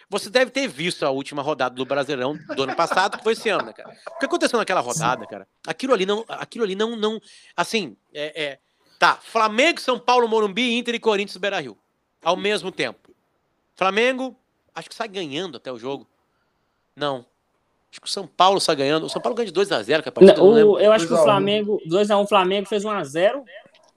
[0.10, 3.48] Você deve ter visto a última rodada do Brasileirão do ano passado, que foi esse
[3.50, 3.96] ano, né, cara?
[4.16, 5.48] O que aconteceu naquela rodada, cara?
[5.66, 6.26] Aquilo ali não.
[6.28, 6.98] Aquilo ali não.
[6.98, 7.22] não
[7.56, 8.60] assim, é, é-
[9.02, 11.76] Tá, Flamengo, São Paulo, Morumbi, Inter e Corinthians Beira Rio.
[12.24, 13.10] Ao mesmo tempo.
[13.76, 14.38] Flamengo,
[14.76, 16.08] acho que sai ganhando até o jogo.
[16.96, 17.26] Não.
[17.92, 19.08] Acho que o São Paulo sai ganhando.
[19.08, 21.20] O São Paulo ganha de 2x0, que a partida, Não, o- eu acho que 2
[21.20, 21.26] o a 1.
[21.26, 23.44] Flamengo, 2x1 Flamengo fez 1x0,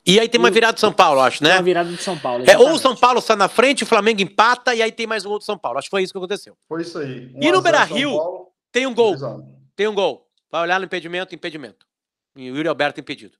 [0.07, 1.53] E aí tem uma virada do São Paulo, acho, né?
[1.57, 2.43] uma virada do São Paulo.
[2.49, 2.79] É, ou o.
[2.79, 5.59] São Paulo sai na frente, o Flamengo empata e aí tem mais um do São
[5.59, 5.79] Paulo.
[5.79, 6.57] Acho que foi isso que aconteceu.
[6.67, 7.31] Foi isso aí.
[7.38, 8.09] E no 1 a 0 Beira-Rio?
[8.11, 9.55] São Paulo, Tem um gol, 2 a 1.
[9.77, 10.27] tem um gol.
[10.51, 11.87] Vai olhar no impedimento, impedimento.
[12.35, 13.37] E o Yuri Alberto impedido.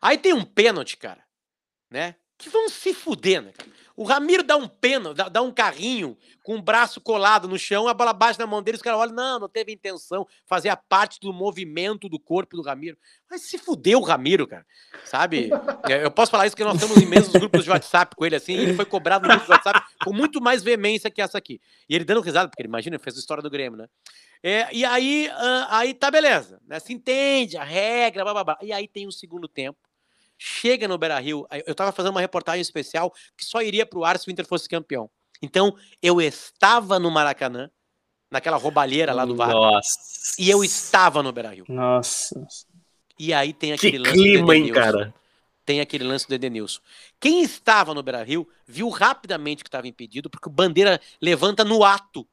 [0.00, 1.22] Aí tem um pênalti, cara,
[1.90, 2.16] né?
[2.38, 3.70] Que vão se fuder, né, cara?
[4.00, 7.86] O Ramiro dá um pênalti, dá, dá um carrinho com o braço colado no chão,
[7.86, 11.20] a bola bate na mão dele, os caras olham, não, não teve intenção, fazia parte
[11.20, 12.96] do movimento do corpo do Ramiro.
[13.30, 14.64] Mas se fudeu o Ramiro, cara,
[15.04, 15.50] sabe?
[15.86, 18.36] É, Eu posso falar isso porque nós estamos em mesmos grupos de WhatsApp com ele,
[18.36, 21.60] assim, ele foi cobrado no grupo de WhatsApp com muito mais veemência que essa aqui.
[21.86, 23.86] E ele dando risada, porque ele, imagina, fez a história do Grêmio, né?
[24.42, 25.28] É, e aí,
[25.68, 26.80] aí tá beleza, né?
[26.80, 28.58] Se entende a regra, blá, blá, blá.
[28.62, 29.78] E aí tem o segundo tempo,
[30.42, 34.26] chega no Beira-Rio, eu tava fazendo uma reportagem especial que só iria pro ar se
[34.26, 35.10] o Inter fosse campeão.
[35.42, 37.70] Então, eu estava no Maracanã,
[38.30, 40.34] naquela roubalheira lá do VAR, Nossa.
[40.38, 41.66] e eu estava no Beira-Rio.
[41.68, 42.46] Nossa.
[43.18, 45.14] E aí tem Que aquele lance clima, do hein, cara?
[45.66, 46.80] Tem aquele lance do Edenilson.
[47.20, 52.26] Quem estava no Beira-Rio viu rapidamente que estava impedido, porque o Bandeira levanta no ato,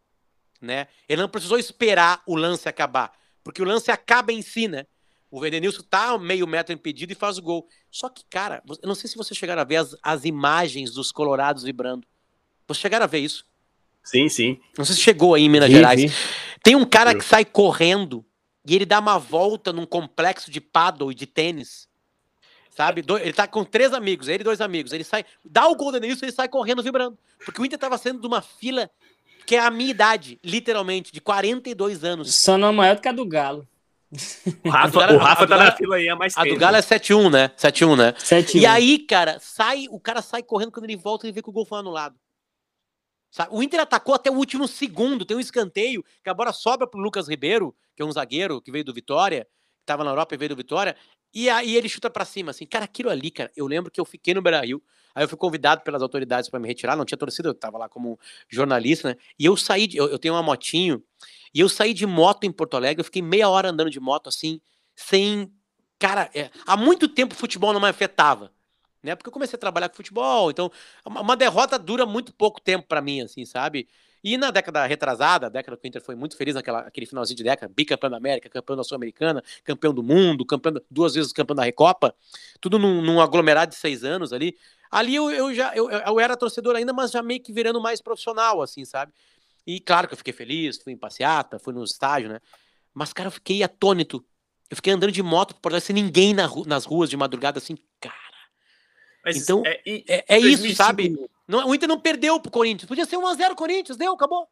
[0.62, 0.88] né?
[1.10, 3.12] Ele não precisou esperar o lance acabar,
[3.44, 4.86] porque o lance acaba em si, né?
[5.30, 7.68] O Edenilson tá meio metro impedido e faz o gol.
[7.92, 11.12] Só que, cara, eu não sei se vocês chegaram a ver as, as imagens dos
[11.12, 12.08] colorados vibrando.
[12.68, 13.46] Vocês chegaram a ver isso?
[14.04, 14.60] Sim, sim.
[14.78, 16.02] Não sei se chegou aí em Minas Vi, Gerais.
[16.02, 16.12] vi.
[16.64, 18.26] Tem um cara que sai correndo
[18.66, 21.88] e ele dá uma volta num complexo de paddle e de tênis.
[22.70, 23.02] Sabe?
[23.02, 24.94] Do- Ele tá com três amigos, ele e dois amigos.
[24.94, 27.18] Ele sai, dá o gol do Denilson e ele sai correndo vibrando.
[27.44, 28.90] Porque o Inter tava sendo de uma fila
[29.46, 32.36] que é a minha idade, literalmente, de 42 anos.
[32.36, 33.68] Só não é maior do que a do Galo.
[34.64, 36.56] O Rafa, A do o Rafa Galo- tá na fila aí há mais A tempo.
[36.56, 37.50] do Galo é 7-1, né?
[37.58, 38.14] 7-1, né?
[38.18, 41.50] Sete E aí, cara, sai, o cara sai correndo quando ele volta e vê que
[41.50, 42.16] o gol foi anulado.
[43.30, 43.50] Sabe?
[43.54, 47.00] O Inter atacou até o último segundo, tem um escanteio que a bola sobra pro
[47.00, 50.38] Lucas Ribeiro, que é um zagueiro que veio do Vitória, que tava na Europa e
[50.38, 50.96] veio do Vitória,
[51.34, 54.06] e aí ele chuta pra cima, assim, cara, aquilo ali, cara, eu lembro que eu
[54.06, 54.82] fiquei no Beira-Rio,
[55.16, 57.90] aí eu fui convidado pelas autoridades pra me retirar, não tinha torcida, eu tava lá
[57.90, 61.04] como jornalista, né, e eu saí, de, eu, eu tenho uma motinho,
[61.54, 64.28] e eu saí de moto em Porto Alegre, eu fiquei meia hora andando de moto,
[64.28, 64.62] assim,
[64.96, 65.52] sem,
[66.00, 68.52] cara, é, há muito tempo o futebol não me afetava,
[69.02, 69.16] né?
[69.16, 70.72] Porque eu comecei a trabalhar com futebol, então
[71.06, 73.88] uma, derrota dura muito pouco tempo pra mim, assim, sabe?
[74.28, 77.38] E na década retrasada, a década que o Inter foi muito feliz naquela aquele finalzinho
[77.38, 81.56] de década, bicampeão da América, campeão da Sul-Americana, campeão do mundo, campeão duas vezes campeão
[81.56, 82.14] da Recopa,
[82.60, 84.58] tudo num, num aglomerado de seis anos ali.
[84.92, 88.02] Ali eu, eu já eu, eu era torcedor ainda, mas já meio que virando mais
[88.02, 89.14] profissional, assim, sabe?
[89.66, 92.42] E claro que eu fiquei feliz, fui em passeata, fui no estágio, né?
[92.94, 94.26] Mas, cara, eu fiquei atônito.
[94.70, 98.27] Eu fiquei andando de moto por sem ninguém na nas ruas de madrugada, assim, cara.
[99.28, 101.30] Mas Então, é, É, é isso, 2005 sabe?
[101.46, 102.88] Não, o Inter não perdeu pro Corinthians.
[102.88, 104.48] Podia ser 1x0 Corinthians, deu, acabou.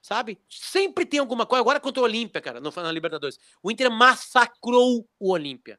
[0.00, 0.38] Sabe?
[0.48, 1.60] Sempre tem alguma coisa.
[1.60, 3.38] Agora contra o Olímpia, cara, no, na Libertadores.
[3.62, 5.78] O Inter massacrou o Olímpia.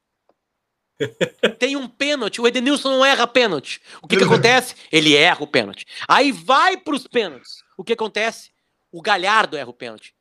[1.59, 3.79] Tem um pênalti, o Edenilson não erra pênalti.
[4.01, 4.75] O que, que acontece?
[4.91, 5.85] Ele erra o pênalti.
[6.07, 7.63] Aí vai pros pênaltis.
[7.77, 8.51] O que acontece?
[8.91, 10.16] O Galhardo erra o pênalti.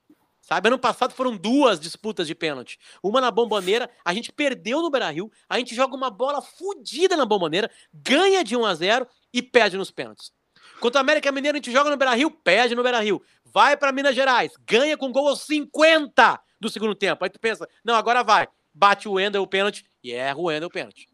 [0.46, 0.68] Sabe?
[0.68, 2.78] Ano passado foram duas disputas de pênalti.
[3.02, 7.26] Uma na bomboneira, a gente perdeu no Beira-Rio, a gente joga uma bola fodida na
[7.26, 10.30] bomboneira, ganha de 1 a 0 e perde nos pênaltis.
[10.78, 13.20] Contra o América Mineiro, a gente joga no Beira-Rio, perde no Beira-Rio.
[13.44, 17.24] Vai pra Minas Gerais, ganha com gol aos 50 do segundo tempo.
[17.24, 18.46] Aí tu pensa, não, agora vai.
[18.72, 21.08] Bate o Wendel o pênalti e erra o Wendel o pênalti.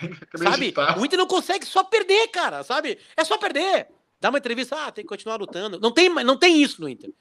[0.34, 0.72] Sabe?
[0.98, 2.98] O Inter não consegue só perder, cara, sabe?
[3.14, 3.88] É só perder.
[4.18, 5.78] Dá uma entrevista, ah, tem que continuar lutando.
[5.78, 7.12] Não tem, não tem isso no Inter.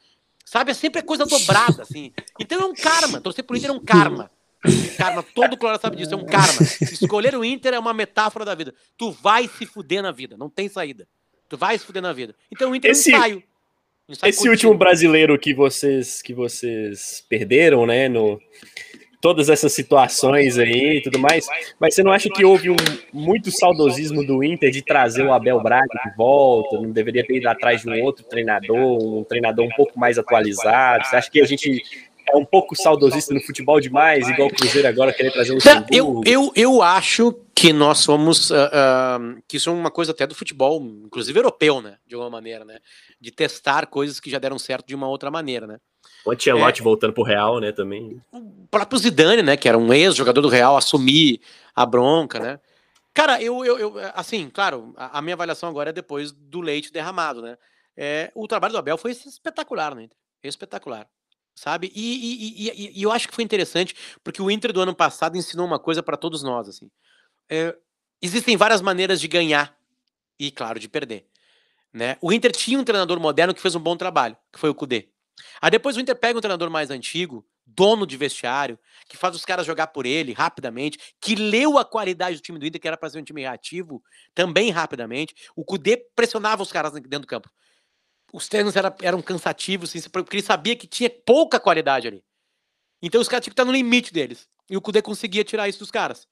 [0.49, 0.71] Sabe?
[0.71, 2.13] É sempre coisa dobrada, assim.
[2.39, 3.19] Então é um karma.
[3.19, 4.31] Torcer pro Inter é um karma.
[4.97, 6.61] Karma, todo Colorado sabe disso, é um karma.
[6.81, 8.73] Escolher o Inter é uma metáfora da vida.
[8.97, 11.05] Tu vai se fuder na vida, não tem saída.
[11.49, 12.33] Tu vai se fuder na vida.
[12.49, 13.43] Então o Inter Esse- é um ensaio.
[14.07, 14.53] Um ensaio Esse contínuo.
[14.53, 18.39] último brasileiro que vocês que vocês perderam, né, no
[19.19, 21.47] todas essas situações aí e tudo mais,
[21.79, 22.75] mas você não acha que houve um
[23.11, 26.79] muito saudosismo do Inter de trazer o Abel Braga de volta?
[26.79, 31.05] Não deveria ter ido atrás de um outro treinador, um treinador um pouco mais atualizado?
[31.05, 31.83] Você acha que a gente
[32.29, 35.85] é um pouco saudosista no futebol demais, igual o Cruzeiro agora querer trazer o Tá,
[35.89, 38.51] Eu, eu, eu acho que nós somos.
[38.51, 41.95] ah, ah, que isso é uma coisa até do futebol, inclusive europeu, né?
[42.05, 42.79] De alguma maneira, né?
[43.19, 45.77] De testar coisas que já deram certo de uma outra maneira, né?
[46.27, 48.21] O Ancelotti voltando pro Real, né, também.
[48.31, 51.39] o próprio Zidane, né, que era um ex-jogador do Real, assumir
[51.75, 52.59] a bronca, né?
[53.13, 56.91] Cara, eu, eu, eu- assim, claro, a, a minha avaliação agora é depois do leite
[56.91, 57.57] derramado, né?
[57.95, 60.07] É, o trabalho do Abel foi espetacular, né?
[60.43, 61.07] Espetacular,
[61.55, 61.91] sabe?
[61.95, 64.93] E, e- e- e- e eu acho que foi interessante porque o Inter do ano
[64.93, 66.91] passado ensinou uma coisa para todos nós, assim.
[67.49, 67.75] É,
[68.21, 69.75] existem várias maneiras de ganhar
[70.39, 71.25] e, claro, de perder,
[71.91, 72.17] né?
[72.21, 75.07] O Inter tinha um treinador moderno que fez um bom trabalho, que foi o Cudê.
[75.61, 79.45] Aí depois o Inter pega um treinador mais antigo, dono de vestiário, que faz os
[79.45, 82.97] caras jogar por ele rapidamente, que leu a qualidade do time do Inter, que era
[82.97, 85.35] para ser um time reativo, também rapidamente.
[85.55, 87.49] O Cudê pressionava os caras dentro do campo.
[88.33, 92.23] Os treinos era- eram cansativos, assim, porque ele sabia que tinha pouca qualidade ali.
[93.01, 94.49] Então os caras tinham que estar no limite deles.
[94.69, 96.27] E o Cudê conseguia tirar isso dos caras.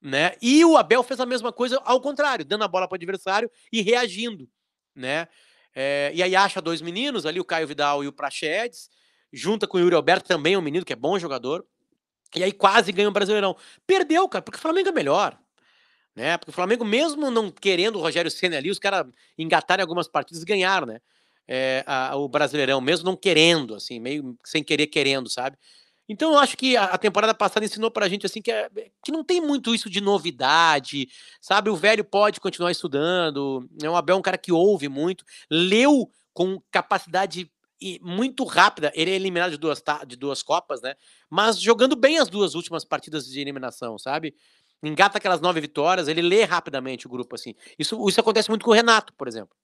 [0.00, 0.34] Né?
[0.40, 3.50] E o Abel fez a mesma coisa ao contrário, dando a bola para o adversário
[3.70, 4.48] e reagindo.
[4.94, 5.28] Né?
[5.74, 8.90] É, e aí acha dois meninos ali, o Caio Vidal e o Praxedes,
[9.32, 11.64] junta com o Yuri Alberto, também é um menino que é bom jogador,
[12.36, 13.56] e aí quase ganha o Brasileirão.
[13.86, 15.38] Perdeu, cara, porque o Flamengo é melhor.
[16.14, 16.36] Né?
[16.38, 19.06] Porque o Flamengo, mesmo não querendo o Rogério Senna ali, os caras
[19.38, 21.00] engataram algumas partidas e ganharam, né?
[21.48, 25.56] É, a- o Brasileirão, mesmo não querendo, assim, meio sem querer querendo, sabe?
[26.12, 28.68] Então eu acho que a, temporada passada ensinou pra gente assim que, é,
[29.04, 31.08] que não tem muito isso de novidade,
[31.40, 31.70] sabe?
[31.70, 33.64] O velho pode continuar estudando.
[33.80, 37.48] É o Abel é um cara que ouve muito, leu com capacidade
[38.00, 38.90] muito rápida.
[38.92, 40.96] Ele é eliminado de duas, de duas Copas, né?
[41.30, 44.34] Mas jogando bem as duas últimas partidas de eliminação, sabe?
[44.82, 47.54] Engata aquelas nove vitórias, ele lê rapidamente o grupo assim.
[47.78, 49.56] Isso, isso acontece muito com o Renato, por exemplo.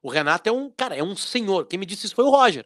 [0.00, 1.66] O Renato é um, cara, é um senhor.
[1.66, 2.64] Quem me disse isso foi o Roger,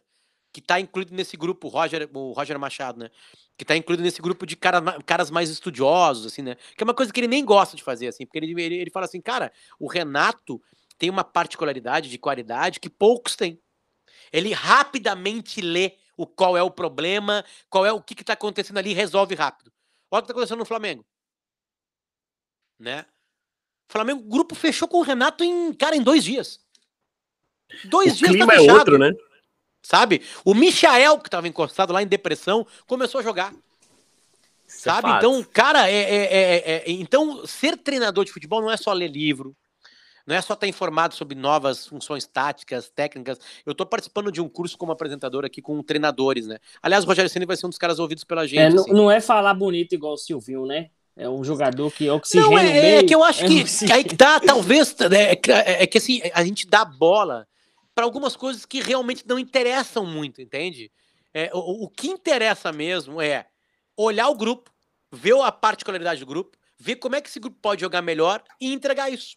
[0.51, 3.09] que tá incluído nesse grupo, o Roger, o Roger Machado, né?
[3.57, 6.55] Que tá incluído nesse grupo de cara, caras mais estudiosos, assim, né?
[6.75, 8.91] Que é uma coisa que ele nem gosta de fazer, assim, porque ele, ele, ele
[8.91, 10.61] fala assim, cara, o Renato
[10.97, 13.61] tem uma particularidade de qualidade que poucos têm.
[14.33, 18.93] Ele rapidamente lê o qual é o problema, qual é o que está acontecendo ali
[18.93, 19.71] resolve rápido.
[20.11, 21.05] Olha o que está acontecendo no Flamengo.
[22.77, 23.05] Né?
[23.89, 26.59] O Flamengo, o grupo fechou com o Renato em, cara, em dois dias.
[27.85, 29.11] Dois o dias tá clima tá é outro, né?
[29.89, 30.21] Sabe?
[30.45, 33.51] O Michael, que estava encostado lá em depressão, começou a jogar.
[34.67, 35.09] Isso é sabe?
[35.09, 38.93] É então, cara, é, é, é, é, então ser treinador de futebol não é só
[38.93, 39.55] ler livro,
[40.27, 43.39] não é só estar informado sobre novas funções táticas, técnicas.
[43.65, 46.59] Eu estou participando de um curso como apresentador aqui com treinadores, né?
[46.83, 48.59] Aliás, o Rogério Ceni vai ser um dos caras ouvidos pela gente.
[48.59, 48.93] É, não, assim.
[48.93, 50.91] não, é falar bonito igual o Silvinho, né?
[51.17, 54.03] É um jogador que oxigena não, é, meio, é que eu acho que é aí
[54.03, 57.47] que tá, talvez, é, é, é, que assim, a gente dá bola
[57.99, 60.89] para algumas coisas que realmente não interessam muito, entende?
[61.33, 63.47] É, o, o que interessa mesmo é
[63.97, 64.71] olhar o grupo,
[65.11, 68.71] ver a particularidade do grupo, ver como é que esse grupo pode jogar melhor e
[68.71, 69.35] entregar isso.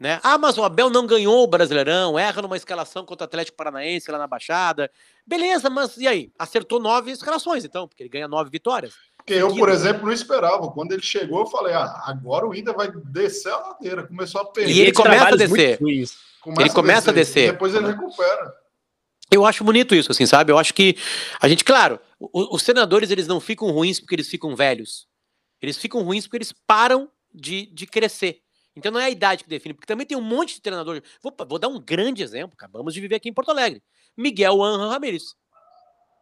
[0.00, 0.18] Né?
[0.24, 4.10] Ah, mas o Abel não ganhou o Brasileirão, erra numa escalação contra o Atlético Paranaense
[4.10, 4.90] lá na Baixada.
[5.24, 6.32] Beleza, mas e aí?
[6.36, 8.94] Acertou nove escalações, então, porque ele ganha nove vitórias.
[9.16, 10.68] Porque eu, por exemplo, não esperava.
[10.72, 14.04] Quando ele chegou, eu falei: ah, agora o Inter vai descer a ladeira.
[14.04, 14.72] Começou a perder.
[14.72, 15.78] E ele começa a descer.
[16.46, 17.40] Começa ele começa a descer.
[17.40, 17.52] A descer.
[17.52, 18.54] Depois ele recupera.
[19.28, 20.52] Eu acho bonito isso, assim, sabe?
[20.52, 20.96] Eu acho que
[21.40, 25.08] a gente, claro, os senadores eles não ficam ruins porque eles ficam velhos.
[25.60, 28.42] Eles ficam ruins porque eles param de, de crescer.
[28.76, 31.02] Então não é a idade que define, porque também tem um monte de treinador.
[31.20, 33.82] Vou, vou dar um grande exemplo, acabamos de viver aqui em Porto Alegre.
[34.16, 35.34] Miguel Anjo Ramírez.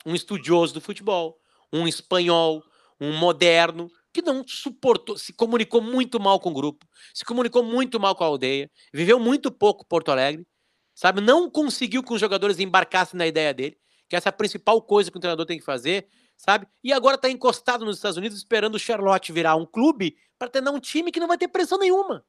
[0.06, 1.38] Um estudioso do futebol,
[1.70, 2.62] um espanhol,
[2.98, 7.98] um moderno, que não suportou, se comunicou muito mal com o grupo, se comunicou muito
[7.98, 10.46] mal com a aldeia, viveu muito pouco Porto Alegre,
[10.94, 11.20] sabe?
[11.20, 13.76] Não conseguiu que os jogadores embarcassem na ideia dele,
[14.08, 16.64] que essa é a principal coisa que o treinador tem que fazer, sabe?
[16.82, 20.72] E agora está encostado nos Estados Unidos esperando o Charlotte virar um clube para treinar
[20.72, 22.24] um time que não vai ter pressão nenhuma.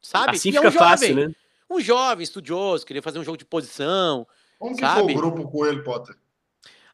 [0.00, 0.36] Sabe?
[0.36, 1.34] Assim e fica é um fácil, né?
[1.70, 4.26] Um jovem, estudioso, queria fazer um jogo de posição.
[4.58, 5.08] Como sabe?
[5.08, 6.16] que foi o grupo com ele, Potter?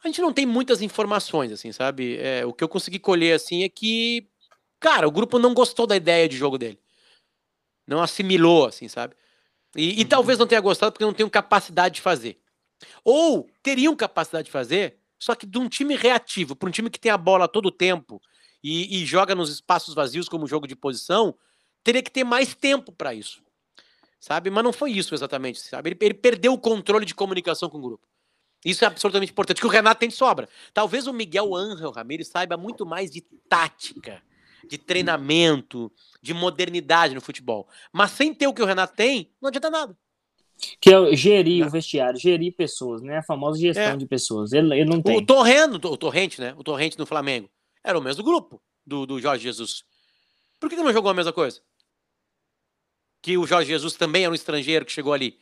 [0.08, 2.16] A gente não tem muitas informações, assim, sabe?
[2.16, 4.26] É, o que eu consegui colher, assim, é que,
[4.80, 6.80] cara, o grupo não gostou da ideia de jogo dele.
[7.86, 9.14] Não assimilou, assim, sabe?
[9.76, 10.08] E, e uhum.
[10.08, 12.40] talvez não tenha gostado porque não tenham capacidade de fazer.
[13.04, 16.98] Ou teriam capacidade de fazer, só que de um time reativo, para um time que
[16.98, 18.18] tem a bola todo o tempo
[18.64, 21.36] e, e joga nos espaços vazios como jogo de posição,
[21.84, 23.42] teria que ter mais tempo para isso.
[24.18, 24.48] Sabe?
[24.48, 25.90] Mas não foi isso exatamente, sabe?
[25.90, 28.08] Ele, ele, perdeu o controle de comunicação com o grupo.
[28.64, 30.48] Isso é absolutamente importante, que o Renato tem de sobra.
[30.74, 34.22] Talvez o Miguel Ángel Ramírez saiba muito mais de tática,
[34.68, 35.90] de treinamento,
[36.20, 37.68] de modernidade no futebol.
[37.92, 39.96] Mas sem ter o que o Renato tem, não adianta nada.
[40.80, 41.66] Que é gerir é.
[41.66, 43.18] o vestiário, gerir pessoas, né?
[43.18, 43.96] A famosa gestão é.
[43.96, 44.52] de pessoas.
[44.52, 45.16] Ele, ele não tem.
[45.16, 46.52] O Torrento, o Torrente, né?
[46.56, 47.48] O Torrente no Flamengo.
[47.84, 49.84] Era o mesmo grupo do, do Jorge Jesus.
[50.58, 51.60] Por que, que não jogou a mesma coisa?
[53.22, 55.38] Que o Jorge Jesus também era um estrangeiro que chegou ali.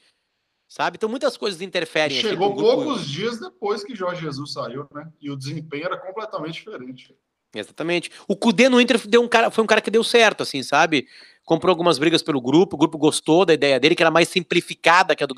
[0.68, 0.96] Sabe?
[0.96, 2.20] Então muitas coisas interferem.
[2.20, 5.08] Chegou poucos dias depois que Jorge Jesus saiu, né?
[5.20, 7.14] E o desempenho era completamente diferente.
[7.54, 8.10] Exatamente.
[8.26, 11.06] O Cudê no Inter deu um cara, foi um cara que deu certo, assim, sabe?
[11.44, 15.14] Comprou algumas brigas pelo grupo, o grupo gostou da ideia dele, que era mais simplificada
[15.14, 15.34] que a do,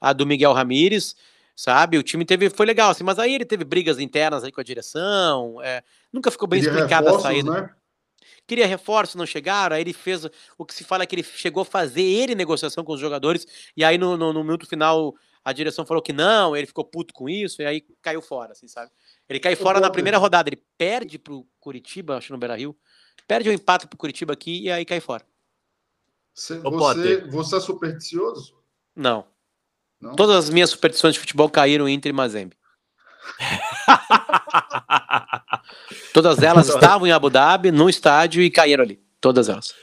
[0.00, 1.14] a do Miguel Ramírez,
[1.54, 1.98] sabe?
[1.98, 4.64] O time teve, foi legal, assim, mas aí ele teve brigas internas aí com a
[4.64, 7.50] direção, é, nunca ficou bem explicada a saída.
[7.50, 7.70] Né?
[8.46, 10.24] Queria reforço, não chegaram, aí ele fez
[10.56, 13.46] o que se fala é que ele chegou a fazer ele negociação com os jogadores,
[13.76, 17.14] e aí no, no, no minuto final a direção falou que não, ele ficou puto
[17.14, 18.90] com isso, e aí caiu fora, assim, sabe?
[19.28, 22.76] Ele cai fora na primeira rodada, ele perde pro Curitiba, acho no Beira Rio,
[23.26, 25.24] perde o um empate pro Curitiba aqui e aí cai fora.
[26.34, 28.56] Você, você, você é supersticioso?
[28.94, 29.24] Não.
[30.00, 30.14] não.
[30.14, 32.56] Todas as minhas superstições de futebol caíram entre Mazembe.
[36.12, 39.00] Todas elas estavam em Abu Dhabi, no estádio e caíram ali.
[39.20, 39.74] Todas elas.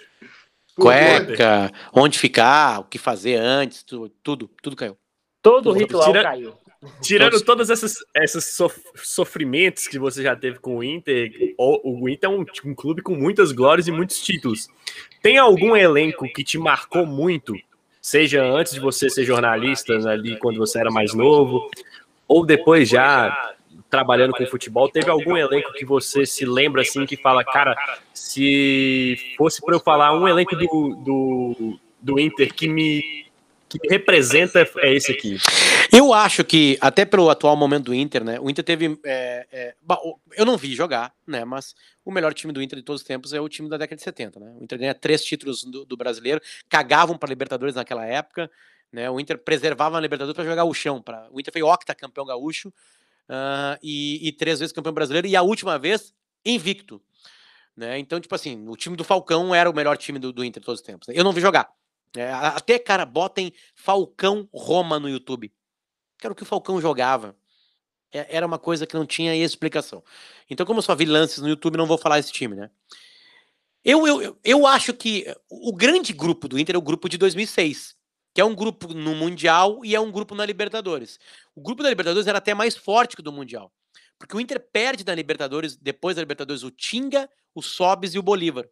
[0.76, 4.98] Cueca, onde ficar, o que fazer antes, tudo, tudo, tudo caiu.
[5.41, 6.54] Todo o ritual Tira, caiu.
[7.02, 8.58] Tirando todos esses, esses
[8.98, 13.02] sofrimentos que você já teve com o Inter, o, o Inter é um, um clube
[13.02, 14.67] com muitas glórias e muitos títulos.
[15.22, 17.54] Tem algum elenco que te marcou muito?
[18.02, 21.69] Seja antes de você ser jornalista, ali quando você era mais novo,
[22.28, 23.54] ou depois já
[23.93, 27.75] trabalhando com futebol, teve algum elenco que você se lembra assim que fala, cara,
[28.12, 33.23] se fosse para eu falar um elenco do, do, do Inter que me
[33.69, 35.38] que representa é esse aqui.
[35.91, 38.39] Eu acho que, até pelo atual momento do Inter, né?
[38.39, 38.99] O Inter teve.
[39.03, 39.75] É, é,
[40.36, 41.45] eu não vi jogar, né?
[41.45, 43.95] Mas o melhor time do Inter de todos os tempos é o time da década
[43.95, 44.56] de 70, né?
[44.60, 48.49] O Inter ganha três títulos do, do brasileiro, cagavam para Libertadores naquela época,
[48.91, 49.10] né?
[49.10, 50.99] O Inter preservava a Libertadores para jogar o chão.
[50.99, 52.73] Pra, o Inter foi octa campeão gaúcho
[53.29, 56.13] uh, e, e três vezes campeão brasileiro, e a última vez
[56.45, 57.01] invicto.
[57.75, 57.97] Né?
[57.97, 60.81] Então, tipo assim, o time do Falcão era o melhor time do, do Inter todos
[60.81, 61.07] os tempos.
[61.07, 61.15] Né?
[61.17, 61.71] Eu não vi jogar.
[62.15, 65.51] É, até, cara, botem Falcão Roma no YouTube.
[66.17, 67.36] Que era o que o Falcão jogava.
[68.12, 70.03] É, era uma coisa que não tinha explicação.
[70.49, 72.69] Então, como eu só vi lances no YouTube, não vou falar esse time, né?
[73.83, 77.97] Eu, eu, eu acho que o grande grupo do Inter é o grupo de 2006,
[78.34, 81.19] que é um grupo no Mundial e é um grupo na Libertadores.
[81.56, 83.72] O grupo da Libertadores era até mais forte que o do Mundial.
[84.17, 88.24] Porque o Inter perde na Libertadores, depois da Libertadores, o Tinga, o Sobis e o
[88.24, 88.65] Bolívar.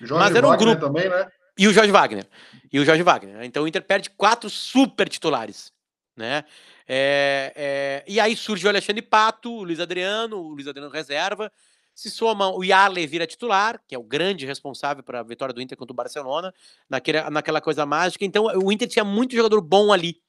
[0.00, 1.30] Jorge Mas era um Wagner grupo também, né?
[1.56, 2.26] E o Jorge Wagner.
[2.72, 3.44] E o Jorge Wagner.
[3.44, 5.72] Então o Inter perde quatro super titulares.
[6.16, 6.44] Né?
[6.86, 11.50] É, é, e aí surge o Alexandre Pato, o Luiz Adriano, o Luiz Adriano reserva.
[11.94, 15.62] Se soma o Yarley vira titular, que é o grande responsável para a vitória do
[15.62, 16.52] Inter contra o Barcelona,
[16.88, 18.24] naquele, naquela coisa mágica.
[18.24, 20.20] Então o Inter tinha muito jogador bom ali,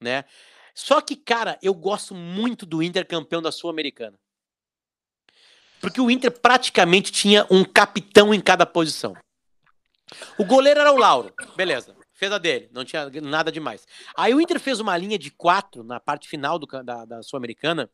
[0.00, 0.24] né?
[0.74, 4.18] Só que, cara, eu gosto muito do Inter campeão da Sul-Americana.
[5.80, 9.14] Porque o Inter praticamente tinha um capitão em cada posição.
[10.38, 11.96] O goleiro era o Lauro, beleza.
[12.12, 13.86] Fez a dele, não tinha nada demais.
[14.16, 17.90] Aí o Inter fez uma linha de quatro na parte final do, da, da Sul-Americana,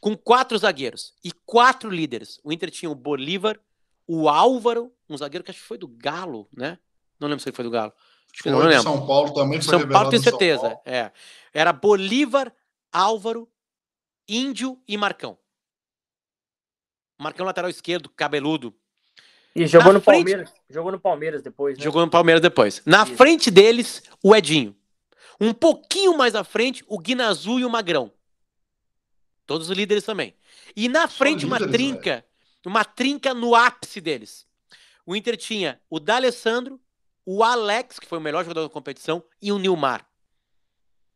[0.00, 2.40] com quatro zagueiros e quatro líderes.
[2.42, 3.58] O Inter tinha o Bolívar,
[4.06, 6.78] o Álvaro, um zagueiro que acho que foi do Galo, né?
[7.18, 7.92] Não lembro se ele foi do Galo.
[8.32, 8.82] Acho que foi não lembro.
[8.82, 11.10] São Paulo também foi São Paulo tem certeza, é.
[11.52, 12.52] Era Bolívar,
[12.92, 13.48] Álvaro,
[14.26, 15.38] Índio e Marcão.
[17.18, 18.74] Marcão lateral esquerdo, cabeludo,
[19.54, 20.16] e jogou Na no frente...
[20.24, 20.54] Palmeiras.
[20.68, 21.84] Jogou no Palmeiras depois, né?
[21.84, 22.82] Jogou no Palmeiras depois.
[22.86, 23.16] Na Isso.
[23.16, 24.76] frente deles, o Edinho.
[25.40, 28.12] Um pouquinho mais à frente, o Guinazu e o Magrão.
[29.50, 30.32] Todos os líderes também.
[30.76, 32.24] E na frente, uma trinca.
[32.64, 34.46] Uma trinca no ápice deles.
[35.04, 36.80] O Inter tinha o D'Alessandro,
[37.26, 40.06] o Alex, que foi o melhor jogador da competição, e o Nilmar.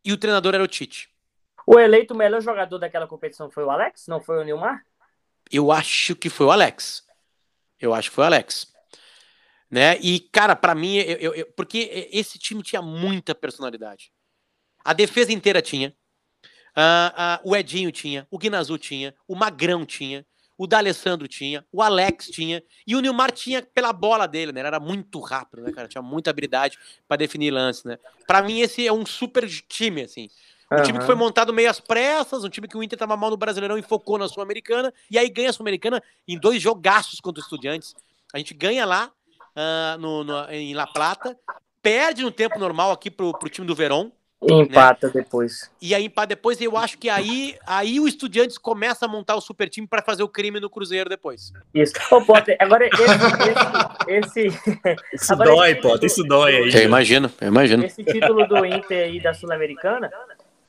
[0.04, 1.08] E o treinador era o Tite.
[1.64, 4.08] O eleito melhor jogador daquela competição foi o Alex?
[4.08, 4.84] Não foi o Nilmar?
[5.48, 7.06] Eu acho que foi o Alex.
[7.78, 8.66] Eu acho que foi o Alex.
[9.70, 9.96] Né?
[10.00, 14.12] E, cara, para mim, eu, eu, eu, porque esse time tinha muita personalidade.
[14.84, 15.94] A defesa inteira tinha.
[16.76, 21.82] Uh, uh, o Edinho tinha, o Guinazu tinha, o Magrão tinha, o D'Alessandro tinha, o
[21.82, 24.60] Alex tinha, e o Nilmar tinha pela bola dele, né?
[24.60, 25.88] Era muito rápido, né, cara?
[25.88, 27.98] Tinha muita habilidade para definir lance, né?
[28.26, 30.28] Para mim, esse é um super time, assim.
[30.70, 30.82] Um uhum.
[30.82, 33.36] time que foi montado meio às pressas, um time que o Inter tava mal no
[33.36, 37.46] Brasileirão e focou na Sul-Americana, e aí ganha a Sul-Americana em dois jogaços contra os
[37.46, 37.94] Estudiantes.
[38.32, 39.12] A gente ganha lá
[39.56, 41.38] uh, no, no, em La Plata,
[41.82, 44.10] perde no tempo normal aqui pro, pro time do Verón.
[44.42, 45.12] E empata né?
[45.14, 45.70] depois.
[45.80, 49.40] E aí empata depois, eu acho que aí, aí o Estudiantes começa a montar o
[49.40, 51.52] super time para fazer o crime no Cruzeiro depois.
[51.72, 51.94] Isso.
[52.10, 53.02] Ô, Potter, agora esse.
[54.08, 54.96] esse, esse...
[55.14, 55.80] Isso agora, dói, esse...
[55.80, 56.74] Potter, isso dói aí.
[56.74, 57.84] Eu imagino, eu imagino.
[57.84, 60.10] Esse título do Inter aí da Sul-Americana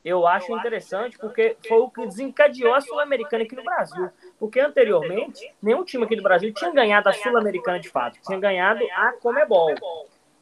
[0.05, 4.07] eu acho interessante porque foi o que desencadeou a Sul-Americana aqui no Brasil.
[4.37, 8.85] Porque anteriormente, nenhum time aqui do Brasil tinha ganhado a Sul-Americana de fato, tinha ganhado
[8.95, 9.73] a Comebol.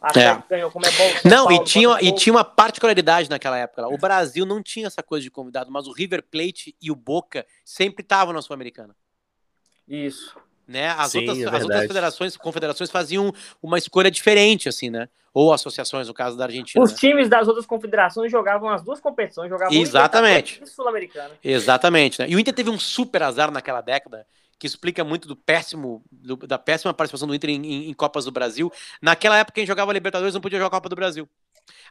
[0.04, 0.44] A é.
[0.50, 1.12] ganhou Comebol.
[1.24, 3.88] Não, Paulo, e, tinha, e tinha uma particularidade naquela época.
[3.88, 7.46] O Brasil não tinha essa coisa de convidado, mas o River Plate e o Boca
[7.64, 8.94] sempre estavam na Sul-Americana.
[9.88, 10.36] Isso.
[10.68, 10.90] Né?
[10.90, 15.08] As, Sim, outras, é as outras federações, confederações faziam uma escolha diferente, assim, né?
[15.34, 16.84] Ou associações, no caso da Argentina.
[16.84, 16.98] Os né?
[16.98, 20.62] times das outras confederações jogavam as duas competições, jogavam Exatamente.
[20.62, 21.32] e Sul-Americana.
[21.42, 22.30] Exatamente, né?
[22.30, 24.28] E o Inter teve um super azar naquela década,
[24.64, 28.24] que explica muito do péssimo, do, da péssima participação do Inter em, em, em, Copas
[28.24, 28.72] do Brasil.
[29.02, 31.28] Naquela época, quem jogava Libertadores não podia jogar a Copa do Brasil.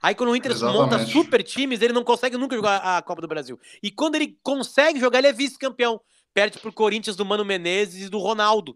[0.01, 0.81] Aí quando o Inter Exatamente.
[0.81, 3.61] monta super times, ele não consegue nunca jogar a Copa do Brasil.
[3.83, 6.01] E quando ele consegue jogar, ele é vice-campeão.
[6.33, 8.75] Perde pro Corinthians do Mano Menezes e do Ronaldo.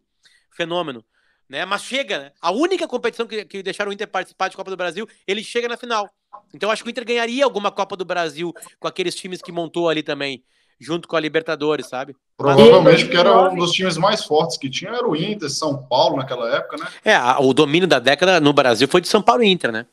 [0.50, 1.02] Fenômeno
[1.48, 1.64] né?
[1.64, 2.32] Mas chega, né?
[2.40, 5.68] A única competição que, que deixaram o Inter participar de Copa do Brasil, ele chega
[5.68, 6.10] na final.
[6.52, 9.88] Então acho que o Inter ganharia alguma Copa do Brasil com aqueles times que montou
[9.88, 10.44] ali também,
[10.78, 12.14] junto com a Libertadores, sabe?
[12.36, 16.16] Provavelmente porque era um dos times mais fortes que tinha, era o Inter, São Paulo
[16.16, 16.86] naquela época, né?
[17.04, 19.86] É, o domínio da década no Brasil foi de São Paulo e Inter, né?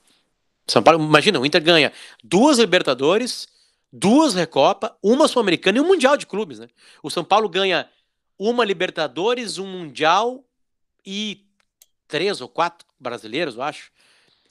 [0.68, 1.92] São Paulo, imagina, o Inter ganha
[2.24, 3.48] duas Libertadores,
[3.92, 6.68] duas Recopa, uma Sul-Americana e um Mundial de clubes, né?
[7.02, 7.88] O São Paulo ganha
[8.38, 10.44] uma Libertadores, um Mundial
[11.06, 11.46] e
[12.08, 13.92] três ou quatro brasileiros, eu acho.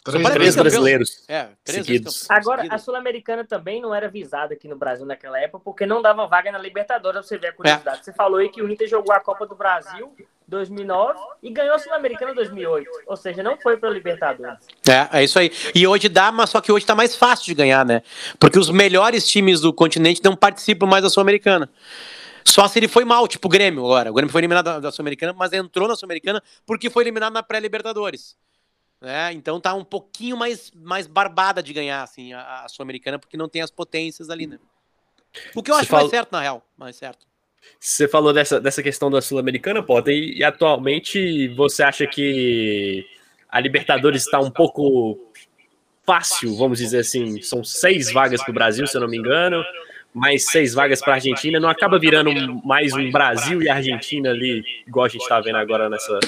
[0.05, 1.25] Três, Três três brasileiros.
[1.29, 2.27] É, três Seguidos.
[2.29, 2.77] Agora, a.
[2.77, 6.59] Sul-Americana também não era visada aqui no Brasil naquela época, porque não dava vaga na
[6.59, 8.05] Libertadores, pra você ver a curiosidade.
[8.05, 10.13] Você falou aí que o Inter jogou a Copa do Brasil
[10.49, 12.91] 2009 e ganhou a Sul-Americana 2008.
[13.07, 14.67] Ou seja, não foi pra Libertadores.
[14.89, 15.53] É, é isso aí.
[15.73, 18.03] E hoje dá, mas só que hoje tá mais fácil de ganhar, né?
[18.41, 21.71] Porque os melhores times do continente não participam mais da Sul-Americana.
[22.45, 24.11] Só se ele foi mal, tipo o Grêmio agora.
[24.11, 27.43] O Grêmio foi eliminado da, da Sul-Americana, mas entrou na Sul-Americana porque foi eliminado na
[27.43, 28.37] pré-Libertadores.
[29.03, 29.33] Né?
[29.33, 33.49] Então tá um pouquinho mais, mais barbada de ganhar assim, a, a Sul-Americana, porque não
[33.49, 34.61] tem as potências ali, né?
[35.57, 36.65] O que eu Você acho mais fala- certo, na real.
[36.79, 37.27] Mais certo.
[37.81, 43.05] Você falou dessa, dessa questão da Sul-Americana, Potter, e, e atualmente você acha que
[43.49, 45.33] a Libertadores está um pouco
[46.07, 47.43] fácil, vamos dizer assim?
[47.43, 49.65] São seis vagas para o Brasil, se eu não me engano,
[50.15, 51.59] mais seis vagas para a Argentina.
[51.59, 52.31] Não acaba virando
[52.65, 56.21] mais um Brasil e Argentina ali, igual a gente está vendo agora nessa,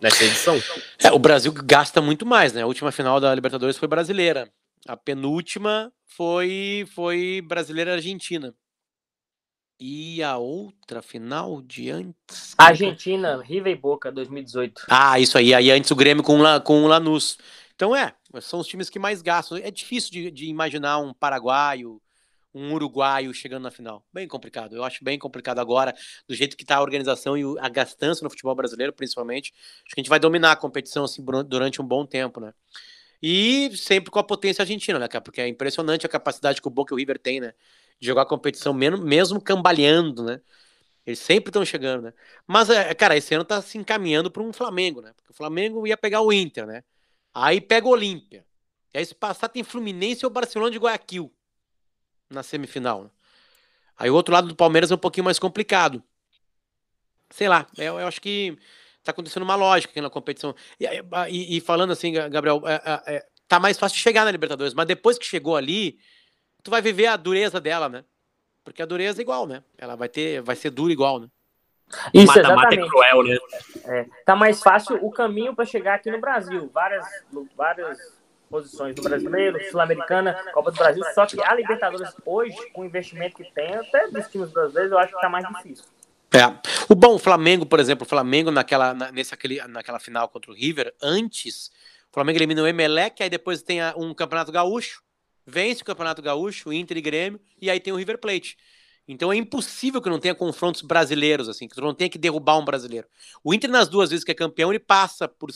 [0.00, 0.56] nessa edição?
[0.98, 2.62] É, o Brasil gasta muito mais, né?
[2.62, 4.50] A última final da Libertadores foi brasileira.
[4.86, 8.54] A penúltima foi, foi brasileira-argentina.
[9.82, 12.54] E a outra final de antes.
[12.58, 14.82] Argentina, River e Boca 2018.
[14.90, 15.54] Ah, isso aí.
[15.54, 17.38] Aí antes o Grêmio com, La- com o Lanús.
[17.74, 19.56] Então é, são os times que mais gastam.
[19.56, 21.98] É difícil de, de imaginar um paraguaio,
[22.54, 24.04] um uruguaio chegando na final.
[24.12, 24.76] Bem complicado.
[24.76, 25.94] Eu acho bem complicado agora,
[26.28, 29.52] do jeito que está a organização e a gastança no futebol brasileiro, principalmente.
[29.84, 32.52] Acho que a gente vai dominar a competição assim, durante um bom tempo, né?
[33.22, 35.22] E sempre com a potência argentina, né, cara?
[35.22, 37.52] Porque é impressionante a capacidade que o Boca e o River têm, né?
[38.00, 40.40] De jogar a competição mesmo, cambaleando, né?
[41.06, 42.14] Eles sempre estão chegando, né?
[42.46, 45.12] Mas, é, cara, esse ano tá se encaminhando para um Flamengo, né?
[45.16, 46.82] Porque o Flamengo ia pegar o Inter, né?
[47.34, 48.44] Aí pega o Olímpia.
[48.94, 51.32] E aí, se passar, tem Fluminense ou Barcelona de Guayaquil
[52.30, 53.04] na semifinal.
[53.04, 53.10] né?
[53.98, 56.02] Aí o outro lado do Palmeiras é um pouquinho mais complicado.
[57.30, 58.56] Sei lá, eu, eu acho que
[59.04, 60.54] tá acontecendo uma lógica aqui na competição.
[60.78, 60.86] E,
[61.28, 64.74] e- e falando assim, Ga- Gabriel, é, é, é, tá mais fácil chegar na Libertadores,
[64.74, 65.98] mas depois que chegou ali,
[66.62, 68.04] tu vai viver a dureza dela, né?
[68.64, 69.62] Porque a dureza é igual, né?
[69.78, 71.28] Ela vai ter, vai ser dura igual, né?
[72.14, 72.88] Isso, Mata-mata é exatamente.
[72.88, 73.38] cruel, né?
[73.84, 76.70] É, tá mais fácil o caminho para chegar aqui no Brasil.
[76.72, 77.06] Várias,
[77.56, 78.19] várias
[78.50, 81.04] posições do brasileiro, Sul-Americana, Copa do Brasil.
[81.14, 84.98] Só que a Libertadores hoje, com o investimento que tem, até dos times brasileiros, eu
[84.98, 85.84] acho que tá mais difícil.
[86.32, 86.46] É.
[86.88, 90.50] O bom, o Flamengo, por exemplo, o Flamengo naquela, na, nesse, aquele, naquela final contra
[90.50, 91.70] o River, antes,
[92.10, 95.02] o Flamengo elimina o Emelec, aí depois tem a- um Campeonato Gaúcho,
[95.46, 98.56] vence o Campeonato Gaúcho, Inter e Grêmio, e aí tem o River Plate.
[99.08, 102.58] Então é impossível que não tenha confrontos brasileiros, assim, que tu não tenha que derrubar
[102.58, 103.08] um brasileiro.
[103.42, 105.50] O Inter, nas duas vezes que é campeão, ele passa por.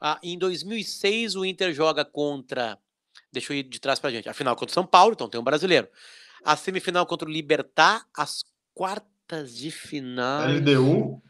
[0.00, 2.78] Ah, em 2006, o Inter joga contra.
[3.32, 4.28] Deixa eu ir de trás pra gente.
[4.28, 5.88] A final contra o São Paulo, então tem um brasileiro.
[6.44, 8.44] A semifinal contra o Libertar, as
[8.74, 10.48] quartas de final.
[10.48, 11.22] LDU.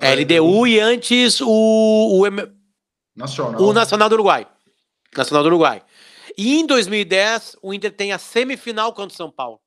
[0.00, 2.24] É, LDU e antes o, o,
[3.14, 3.60] Nacional.
[3.60, 4.46] o Nacional do Uruguai.
[5.16, 5.82] Nacional do Uruguai.
[6.36, 9.60] E em 2010, o Inter tem a semifinal contra o São Paulo.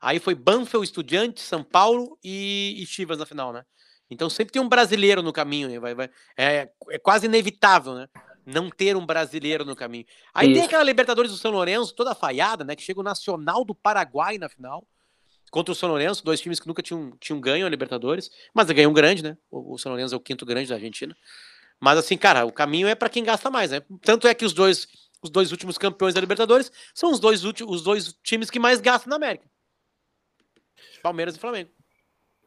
[0.00, 3.64] Aí foi Banfield, Estudiantes, São Paulo e, e Chivas na final, né?
[4.10, 5.78] Então sempre tem um brasileiro no caminho, né?
[5.78, 8.08] Vai, vai, é, é quase inevitável, né?
[8.44, 10.04] Não ter um brasileiro no caminho.
[10.34, 10.66] Aí tem Isso.
[10.66, 12.74] aquela Libertadores do São Lourenço, toda falhada, né?
[12.74, 14.84] Que chega o Nacional do Paraguai na final.
[15.50, 18.90] Contra o São Lourenço, dois times que nunca tinham, tinham ganho a Libertadores, mas ganhou
[18.90, 19.36] um grande, né?
[19.50, 21.16] O, o São Lourenço é o quinto grande da Argentina.
[21.78, 23.82] Mas assim, cara, o caminho é para quem gasta mais, né?
[24.02, 24.88] Tanto é que os dois,
[25.22, 28.80] os dois últimos campeões da Libertadores são os dois, últimos, os dois times que mais
[28.80, 29.48] gastam na América.
[31.02, 31.70] Palmeiras e Flamengo.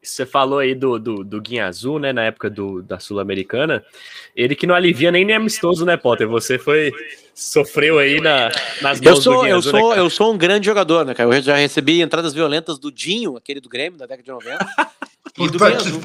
[0.04, 2.12] Você falou aí do, do, do Guinha Azul, né?
[2.12, 3.84] Na época do, da Sul-Americana.
[4.36, 6.28] Ele que não alivia nem nem amistoso, né, Potter?
[6.28, 6.92] Você foi.
[7.34, 8.50] Sofreu aí na,
[8.80, 10.00] nas Eu mãos do sou, Guinha eu, Azul, né, sou, cara?
[10.00, 11.34] eu sou um grande jogador, né, cara?
[11.34, 14.92] Eu já recebi entradas violentas do Dinho, aquele do Grêmio, da década de 90.
[15.38, 16.00] e do Guinha Azul.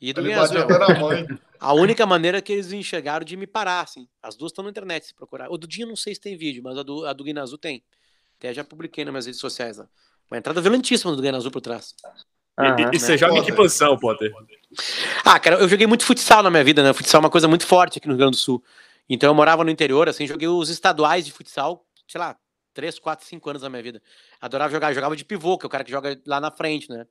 [0.00, 0.58] E do Guinha Azul.
[1.58, 4.06] A única maneira que eles enxergaram de me parar, assim.
[4.22, 5.50] As duas estão na internet, se procurar.
[5.50, 7.58] O do Dinho não sei se tem vídeo, mas a do, a do Guiná Azul
[7.58, 7.82] tem.
[8.38, 9.88] Até já publiquei nas minhas redes sociais lá.
[10.30, 11.94] Uma entrada violentíssima do Guiná Azul por trás.
[12.58, 14.32] E, e- e você joga em que posição, Potter?
[15.24, 16.92] Ah, cara, eu joguei muito futsal na minha vida, né?
[16.92, 18.62] Futsal é uma coisa muito forte aqui no Rio Grande do Sul.
[19.08, 22.36] Então eu morava no interior, assim, joguei os estaduais de futsal, sei lá,
[22.74, 24.02] 3, 4, 5 anos da minha vida.
[24.40, 27.06] Adorava jogar, jogava de pivô, que é o cara que joga lá na frente, né?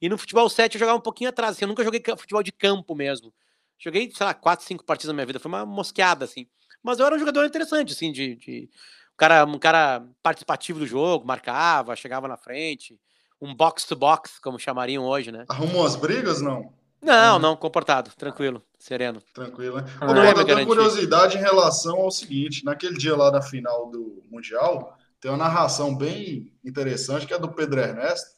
[0.00, 2.52] E no futebol 7 eu jogava um pouquinho atrás, assim, eu nunca joguei futebol de
[2.52, 3.32] campo mesmo.
[3.78, 6.46] Joguei, sei lá, 4, 5 partidas na minha vida, foi uma mosqueada, assim.
[6.82, 8.36] Mas eu era um jogador interessante, assim, de.
[8.36, 8.68] de...
[9.12, 12.98] Um, cara, um cara participativo do jogo, marcava, chegava na frente.
[13.42, 15.44] Um box-to-box, como chamariam hoje, né?
[15.48, 16.40] Arrumou as brigas?
[16.40, 16.72] Não.
[17.02, 17.38] Não, Uhum.
[17.40, 19.20] não, comportado, tranquilo, sereno.
[19.34, 19.84] Tranquilo, né?
[20.00, 23.90] Ô, não é eu tenho curiosidade em relação ao seguinte: naquele dia lá da final
[23.90, 28.30] do Mundial, tem uma narração bem interessante que é do Pedro Ernesto,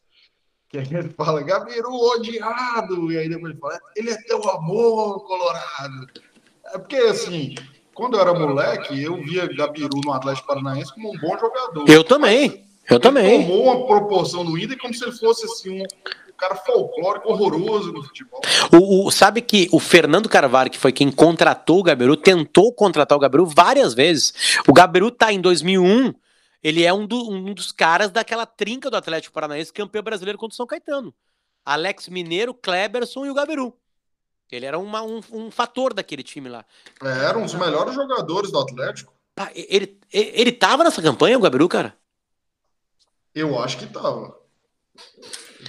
[0.70, 5.22] que aí ele fala, Gabiru odiado, e aí depois ele fala, ele é teu amor,
[5.26, 6.06] Colorado.
[6.72, 7.54] É porque, assim,
[7.94, 11.84] quando eu era moleque, eu via Gabiru no Atlético Paranaense como um bom jogador.
[11.86, 12.64] Eu também.
[12.88, 13.40] Eu Ele também.
[13.46, 15.86] tomou uma proporção no Inter como se ele fosse assim, um,
[16.36, 18.40] cara folclórico horroroso no futebol.
[18.72, 23.16] O, o- sabe que o Fernando Carvalho, que foi quem contratou o Gabiru, tentou contratar
[23.16, 24.58] o Gabiru várias vezes.
[24.68, 26.12] O Gabiru tá em 2001,
[26.62, 30.52] ele é um, do- um dos caras daquela trinca do Atlético Paranaense, campeão brasileiro contra
[30.54, 31.14] o São Caetano.
[31.64, 33.72] Alex Mineiro, Kleberson e o Gabiru.
[34.52, 36.64] Ele era uma- um, um fator daquele time lá.
[37.02, 39.12] É, era um dos melhores jogadores do Atlético.
[39.54, 41.96] Ele, ele, ele tava nessa campanha, o Gabiru, cara?
[43.34, 44.38] Eu acho que tava.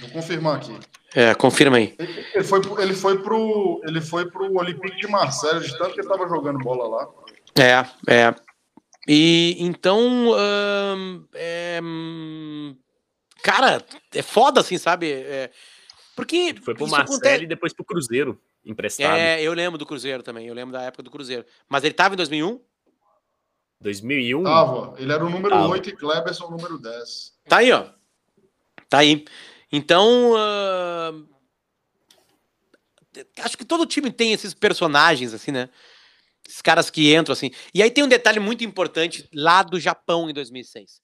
[0.00, 0.78] Vou confirmar aqui.
[1.14, 1.96] É, confirma aí.
[2.34, 6.00] Ele foi, pro- ele foi pro, ele foi pro Olympique de Marseille, de tanto que
[6.00, 7.08] ele tava jogando bola lá.
[7.58, 8.34] É, é.
[9.08, 12.76] E então, ahn, é, hum,
[13.42, 13.82] cara,
[14.14, 15.10] é foda assim, sabe?
[15.10, 15.50] É,
[16.14, 19.16] porque Foi pro Marcelo acontece- e depois pro Cruzeiro, emprestado.
[19.16, 21.44] É, eu lembro do Cruzeiro também, eu lembro da época do Cruzeiro.
[21.68, 22.60] Mas ele tava em 2001?
[23.80, 24.42] 2001.
[24.42, 24.94] Tava.
[24.98, 25.68] Ele era o número Tava.
[25.68, 27.38] 8 e Kleberson o número 10.
[27.48, 27.88] Tá aí, ó.
[28.88, 29.24] Tá aí.
[29.70, 31.26] Então, ahn,
[33.40, 35.68] acho que todo time tem esses personagens, assim, né?
[36.46, 37.50] Esses caras que entram, assim.
[37.74, 41.00] E aí tem um detalhe muito importante lá do Japão em 2006.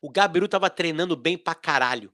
[0.00, 2.12] O Gabiru tava treinando bem pra caralho.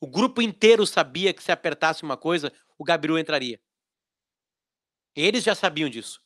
[0.00, 3.60] O grupo inteiro sabia que se apertasse uma coisa, o Gabiru entraria.
[5.14, 6.22] Eles já sabiam disso.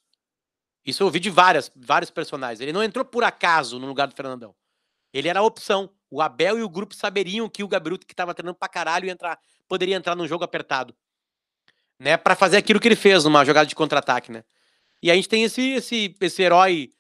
[0.85, 2.61] Isso eu ouvi de várias, vários personagens.
[2.61, 4.55] Ele não entrou por acaso no lugar do Fernandão.
[5.13, 5.91] Ele era a opção.
[6.11, 9.39] O Abel e o grupo saberiam que o Gabiru, que tava treinando pra caralho, entrar,
[9.69, 10.95] poderia entrar num jogo apertado.
[11.99, 12.17] Né?
[12.17, 14.45] Pra fazer aquilo que ele fez numa jogada de contra-ataque, né?
[15.03, 16.93] E a gente tem esse, esse, esse herói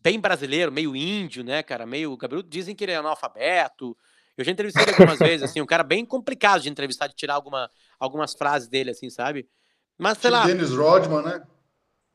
[0.00, 1.86] bem brasileiro, meio índio, né, cara?
[1.86, 2.12] Meio.
[2.12, 3.96] O Gabiru dizem que ele é analfabeto.
[4.36, 7.34] Eu já entrevistei ele algumas vezes, assim, um cara bem complicado de entrevistar, de tirar
[7.34, 9.48] alguma, algumas frases dele, assim, sabe?
[9.96, 10.46] Mas, sei lá.
[10.46, 11.42] Dennis Rodman, né?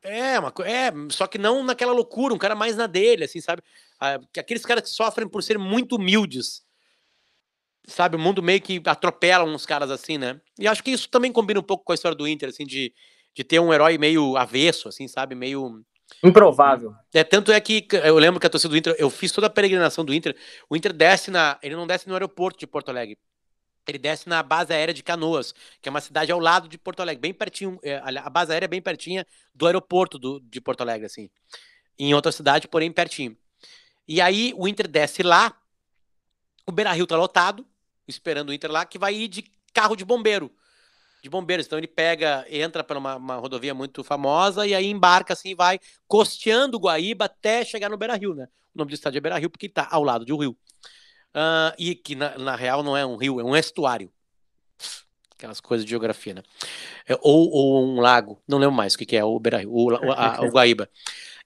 [0.01, 3.61] É, uma, é, só que não naquela loucura, um cara mais na dele, assim, sabe?
[3.99, 6.63] Ah, que aqueles caras que sofrem por serem muito humildes.
[7.85, 8.15] Sabe?
[8.15, 10.39] O mundo meio que atropela uns caras assim, né?
[10.57, 12.93] E acho que isso também combina um pouco com a história do Inter, assim, de,
[13.35, 15.35] de ter um herói meio avesso, assim, sabe?
[15.35, 15.83] Meio.
[16.23, 16.93] Improvável.
[17.13, 19.49] É, tanto é que eu lembro que a torcida do Inter, eu fiz toda a
[19.49, 20.35] peregrinação do Inter.
[20.69, 21.59] O Inter desce na.
[21.61, 23.17] Ele não desce no aeroporto de Porto Alegre.
[23.89, 27.01] Ele desce na base aérea de Canoas, que é uma cidade ao lado de Porto
[27.01, 27.79] Alegre, bem pertinho.
[27.83, 31.29] é, a base aérea é bem pertinha do aeroporto do, de Porto Alegre, assim.
[31.97, 33.35] Em outra cidade, porém pertinho.
[34.07, 35.55] E aí o Inter desce lá,
[36.65, 37.65] o Beira Rio tá lotado,
[38.07, 40.51] esperando o Inter lá, que vai ir de carro de bombeiro.
[41.21, 41.65] De bombeiros.
[41.65, 45.79] Então ele pega, entra por uma, uma rodovia muito famosa e aí embarca assim, vai
[46.07, 48.47] costeando o Guaíba até chegar no Beira Rio, né?
[48.73, 50.57] O nome do estádio é Beira Rio porque tá ao lado de um rio.
[51.33, 54.11] Ah, e que na, na real não é um rio, é um estuário.
[55.35, 56.43] Aquelas coisas de geografia, né?
[57.07, 59.71] É, ou, ou um lago, não lembro mais o que, que é, o Beira Rio,
[59.73, 60.89] o, a- o Guaíba.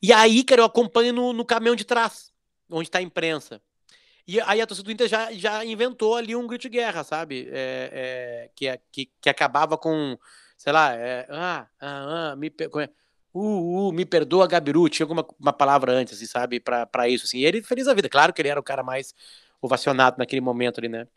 [0.02, 2.32] E aí, cara, eu acompanho no, no caminhão de trás,
[2.70, 3.62] onde tá a imprensa.
[4.28, 7.50] E aí a torcida do Inter já, já inventou ali um grito de guerra, sabe?
[7.52, 7.90] É,
[8.48, 10.18] é, que, é- que, que acabava com,
[10.58, 12.90] sei lá, é, ah, ah, ah, me, como é?
[13.34, 17.40] uh, uh, me perdoa, Gabiru, tinha alguma uma palavra antes, assim, sabe, pra isso, assim.
[17.40, 19.14] E ele feliz a vida, claro que ele era o cara mais
[19.66, 21.08] ovacionado naquele momento ali, né?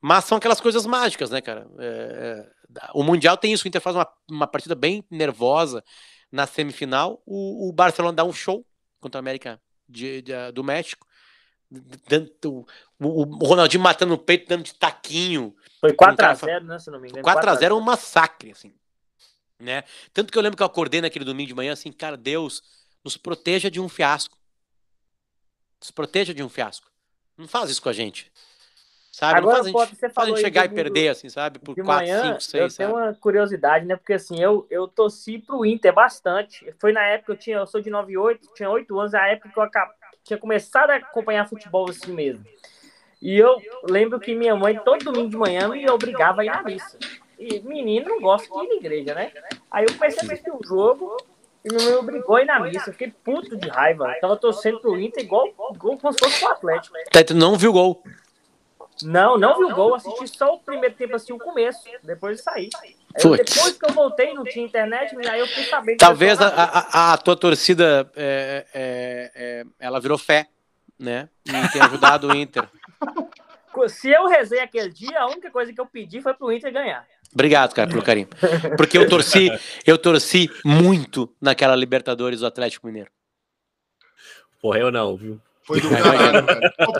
[0.00, 1.66] Mas são aquelas coisas mágicas, né, cara?
[1.78, 2.46] É,
[2.80, 5.82] é, o Mundial tem isso, o Inter faz uma, uma partida bem nervosa
[6.30, 8.66] na semifinal, o, o Barcelona dá um show
[9.00, 11.06] contra a América de- de- do México,
[12.08, 12.66] dando,
[13.00, 16.78] o, o Ronaldinho matando o peito, dando de taquinho, Foi Um cara 4x0, né?
[16.78, 17.24] Se não me engano.
[17.24, 18.74] 4x0 é um massacre, assim.
[19.58, 19.84] Né?
[20.12, 22.62] Tanto que eu lembro que eu acordei naquele domingo de manhã, assim, cara, Deus
[23.04, 24.36] nos proteja de um fiasco.
[25.80, 26.90] Nos proteja de um fiasco.
[27.36, 28.30] Não faz isso com a gente.
[29.10, 29.38] Sabe?
[29.38, 31.58] Agora, não faz a gente, você faz a gente chegar e perder, assim, sabe?
[31.60, 33.00] Por De 4, manhã, 5, eu 6, tenho sabe?
[33.00, 33.96] uma curiosidade, né?
[33.96, 36.74] Porque assim, eu, eu torci pro Inter bastante.
[36.80, 39.58] Foi na época, eu tinha, eu sou de 98, tinha 8 anos, a época que
[39.58, 39.92] eu acab-
[40.24, 42.44] tinha começado a acompanhar futebol assim mesmo.
[43.22, 46.62] E eu lembro que minha mãe, todo domingo de manhã, me obrigava a ir na
[46.62, 46.98] missa.
[47.38, 49.32] E menino não gosta de ir na igreja, né?
[49.70, 51.16] Aí eu comecei a assistir o jogo
[51.64, 52.90] e minha mãe obrigou a ir na missa.
[52.90, 54.12] Eu fiquei puto de raiva.
[54.14, 56.96] Eu tava torcendo pro Inter igual, igual como se fosse pro Atlético.
[57.10, 58.04] Tá, tu não viu o gol.
[59.02, 62.42] Não, não vi o gol, assisti só o primeiro tempo, assisti o começo, depois de
[62.44, 62.68] sair.
[62.80, 62.94] Aí
[63.24, 65.98] eu- depois que eu voltei, não tinha internet, aí eu fiquei sabendo.
[65.98, 70.46] Talvez eu a, a, a tua torcida, é, é, é, ela virou fé,
[70.98, 71.28] né?
[71.44, 72.68] E tem ajudado o Inter.
[73.88, 77.04] Se eu rezei aquele dia, a única coisa que eu pedi foi pro Inter ganhar.
[77.34, 78.28] Obrigado, cara, pelo carinho.
[78.76, 79.50] Porque eu torci,
[79.84, 83.10] eu torci muito naquela Libertadores do Atlético Mineiro.
[84.62, 85.40] Porra, eu não, viu?
[85.66, 86.46] Foi do caralho,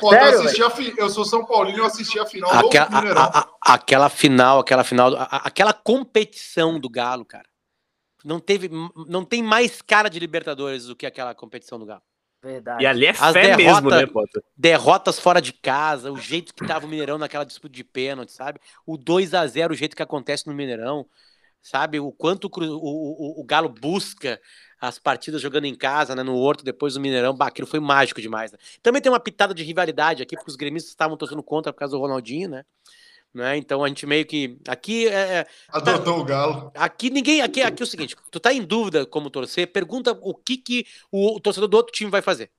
[0.01, 2.67] pô, eu, Sério, assisti a fi- eu sou São Paulino, eu assisti a final do
[2.67, 3.23] Aquela, Mineirão.
[3.23, 7.45] a- a- aquela final, aquela final, a- a- aquela competição do Galo, cara.
[8.25, 8.71] não teve,
[9.07, 12.01] não tem mais cara de Libertadores do que aquela competição do Galo.
[12.45, 12.83] Verdade.
[12.83, 14.43] E ali é As fé derrota- mesmo, né, Potter?
[14.55, 18.61] Derrotas fora de casa, o jeito que tava o Mineirão naquela disputa de pênalti, sabe?
[18.87, 21.07] O 2 a 0 o jeito que acontece no Mineirão,
[21.63, 21.99] sabe?
[21.99, 24.39] O quanto o, o, o, o Galo busca
[24.79, 26.23] as partidas jogando em casa, né?
[26.23, 27.35] No Horto, depois do Mineirão.
[27.35, 28.53] Bah, aquilo foi mágico demais.
[28.53, 28.59] Né?
[28.83, 31.93] Também tem uma pitada de rivalidade aqui, porque os gremistas estavam torcendo contra por causa
[31.97, 32.65] do Ronaldinho, né?
[33.35, 33.57] Né?
[33.57, 34.59] Então a gente meio que.
[34.69, 36.71] Aqui é, é- Adotou o Galo.
[36.75, 37.43] Aqui ninguém.
[37.43, 40.87] Aqui, aqui é o seguinte: tu tá em dúvida como torcer, pergunta o que, que
[41.11, 42.51] o, o torcedor do outro time vai fazer.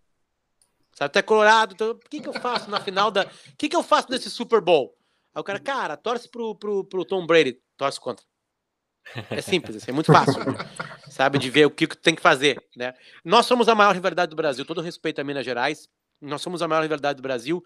[0.94, 3.24] Sabe, tu é colorado, então, o que, que eu faço na final da.
[3.24, 4.98] O que, que eu faço nesse Super Bowl?
[5.34, 8.26] Aí o cara, cara, torce pro, pro, pro Tom Brady, torce contra.
[9.30, 10.42] É simples, assim, é muito fácil,
[11.12, 12.94] sabe, de ver o que que tem que fazer, né?
[13.24, 15.88] Nós somos a maior rivalidade do Brasil, todo respeito a Minas Gerais,
[16.22, 17.64] nós somos a maior rivalidade do Brasil,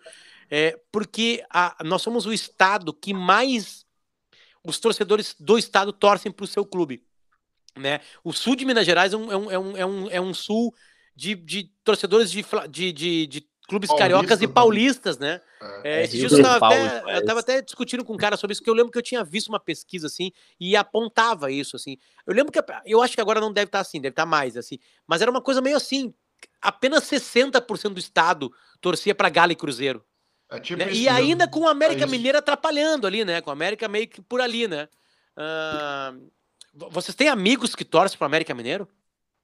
[0.49, 3.85] é, porque a- nós somos o estado que mais
[4.63, 7.03] os torcedores do estado torcem para o seu clube,
[7.77, 8.01] né?
[8.23, 10.33] O sul de Minas Gerais é um, é um, é um, é um, é um
[10.33, 10.73] sul
[11.15, 14.53] de, de torcedores de, de, de, de clubes Paulista cariocas e também.
[14.53, 15.41] paulistas, né?
[15.83, 15.89] É.
[15.89, 18.35] É, É, esses Rio dias eu de tava, Paulo, até, até discutindo com um cara
[18.35, 21.75] sobre isso, que eu lembro que eu tinha visto uma pesquisa assim e apontava isso,
[21.75, 21.97] assim.
[22.27, 24.77] Eu lembro que eu acho que agora não deve estar assim, deve estar mais assim,
[25.07, 26.13] mas era uma coisa meio assim.
[26.61, 30.03] Apenas 60% do estado torcia para Galo e Cruzeiro.
[30.51, 30.91] É tipo né?
[30.91, 32.11] isso E ainda com o América É isso.
[32.11, 33.39] Mineiro atrapalhando ali, né?
[33.41, 34.87] Com o América meio que por ali, né?
[36.73, 38.87] Vo- vocês têm amigos que torcem para América Mineiro?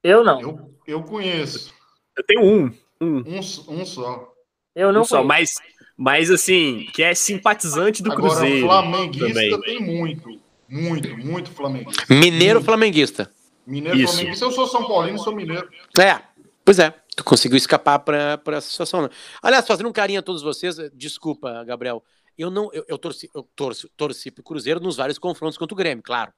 [0.03, 0.39] Eu não.
[0.41, 1.73] Eu, eu conheço.
[2.17, 2.71] Eu tenho um.
[3.01, 3.39] Um, Um,
[3.81, 4.31] um só.
[4.75, 5.27] Eu não um só, conheço.
[5.27, 8.67] mas, mas assim, que é simpatizante do Agora, Cruzeiro.
[8.67, 9.61] flamenguista também.
[9.61, 10.39] tem muito.
[10.67, 12.03] Muito, muito flamenguista.
[12.09, 12.65] Mineiro Muito.
[12.65, 13.31] flamenguista.
[13.67, 14.13] Mineiro Isso.
[14.13, 14.45] flamenguista.
[14.45, 15.69] Eu sou São Paulino, sou mineiro.
[15.99, 16.19] É,
[16.65, 16.91] pois é.
[17.15, 19.03] Tu conseguiu escapar para essa situação.
[19.03, 19.09] Né?
[19.41, 22.03] Aliás, fazendo um carinho a todos vocês, eh, desculpa, Gabriel.
[22.37, 25.77] Eu não, eu, eu torci, eu torci, torci pro Cruzeiro nos vários confrontos contra o
[25.77, 26.33] Grêmio, claro.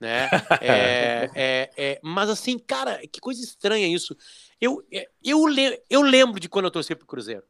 [0.00, 0.28] Né?
[0.62, 4.16] É, é, é, mas assim, cara, que coisa estranha isso.
[4.58, 5.44] Eu, é, eu,
[5.90, 7.42] eu lembro de quando eu torci pro Cruzeiro.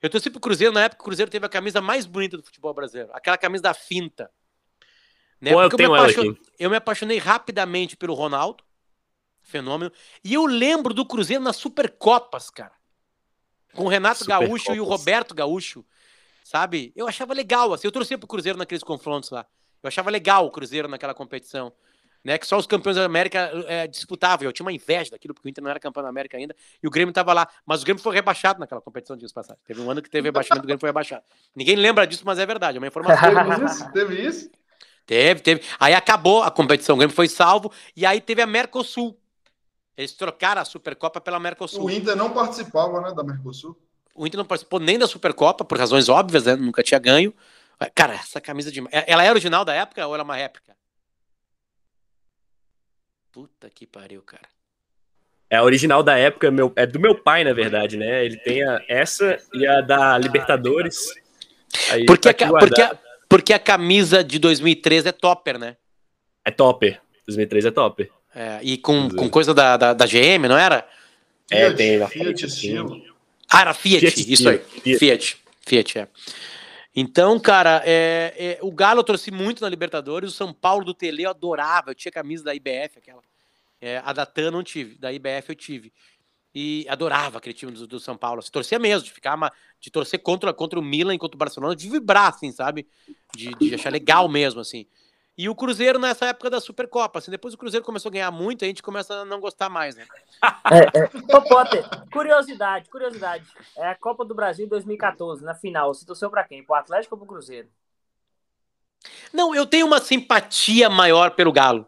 [0.00, 2.42] Eu torci pro Cruzeiro na época que o Cruzeiro teve a camisa mais bonita do
[2.42, 4.30] futebol brasileiro, aquela camisa da finta.
[5.40, 5.52] Né?
[5.52, 8.62] Pô, eu eu, tenho me eu me apaixonei rapidamente pelo Ronaldo,
[9.42, 9.92] fenômeno,
[10.24, 12.72] e eu lembro do Cruzeiro nas Supercopas, cara.
[13.74, 14.84] Com o Renato Gaúcho e o.
[14.84, 15.84] Roberto Gaúcho,
[16.44, 16.92] sabe?
[16.94, 19.46] Eu achava legal, assim, eu torcia pro Cruzeiro naqueles confrontos lá.
[19.82, 21.72] Eu achava legal o Cruzeiro naquela competição.
[22.24, 24.46] Né, que só os campeões da América é, disputavam.
[24.46, 26.86] Eu tinha uma inveja daquilo, porque o Inter não era campeão da América ainda, e
[26.86, 27.48] o Grêmio estava lá.
[27.66, 29.60] Mas o Grêmio foi rebaixado naquela competição, dias passados.
[29.66, 31.24] Teve um ano que teve rebaixamento, o Grêmio foi rebaixado.
[31.52, 33.28] Ninguém lembra disso, mas é verdade, é uma informação.
[33.28, 33.92] Teve isso?
[33.92, 34.50] Teve isso?
[35.04, 35.62] Teve, teve.
[35.80, 39.18] Aí acabou a competição, o Grêmio foi salvo, e aí teve a Mercosul.
[39.96, 41.84] Eles trocaram a Supercopa pela Mercosul.
[41.84, 43.76] O Inter não participava, né, da Mercosul.
[44.14, 46.56] O Inter não participou nem da Supercopa, por razões óbvias, né?
[46.56, 47.32] Nunca tinha ganho.
[47.94, 48.82] Cara, essa camisa de.
[48.90, 50.76] Ela é original da época ou ela é uma réplica?
[53.32, 54.46] Puta que pariu, cara.
[55.48, 58.24] É a original da época, meu, é do meu pai, na verdade, né?
[58.24, 61.12] Ele tem a, essa e a da Libertadores.
[61.90, 65.76] Aí, Porque tá a, porque, a, porque a camisa de 2013 é topper, né?
[66.44, 67.00] É topper.
[67.26, 68.10] 2003 é topper.
[68.34, 70.86] É, e com, com coisa da, da, da GM, não era?
[71.50, 73.02] É, Fiat, tem na Fiat estilo.
[73.50, 74.58] Ah, era Fiat, Fiat isso aí.
[74.58, 74.98] Fiat.
[74.98, 75.36] Fiat.
[75.66, 76.08] Fiat, é.
[76.94, 80.92] Então, cara, é, é, o Galo eu torci muito na Libertadores, o São Paulo do
[80.92, 83.22] Tele eu adorava, eu tinha camisa da IBF, aquela.
[83.80, 85.92] É, a da TAN não tive, da IBF eu tive.
[86.54, 88.40] E adorava aquele time do, do São Paulo.
[88.40, 91.38] assim, torcia mesmo, de ficar uma, de torcer contra, contra o Milan e contra o
[91.38, 92.86] Barcelona, de vibrar, assim, sabe?
[93.34, 94.86] De, de achar legal mesmo, assim.
[95.36, 98.64] E o Cruzeiro nessa época da Supercopa, assim, depois o Cruzeiro começou a ganhar muito,
[98.64, 100.06] a gente começa a não gostar mais, né?
[100.70, 101.36] É, é.
[101.36, 103.44] Ô, Potter, curiosidade, curiosidade.
[103.76, 105.94] É a Copa do Brasil 2014, na final.
[105.94, 106.62] Você torceu pra quem?
[106.62, 107.68] Pro Atlético ou pro Cruzeiro?
[109.32, 111.86] Não, eu tenho uma simpatia maior pelo Galo.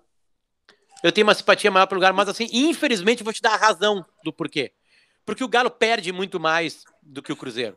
[1.03, 4.05] Eu tenho uma simpatia maior pelo Galo, mas assim, infelizmente vou te dar a razão
[4.24, 4.72] do porquê.
[5.24, 7.76] Porque o Galo perde muito mais do que o Cruzeiro.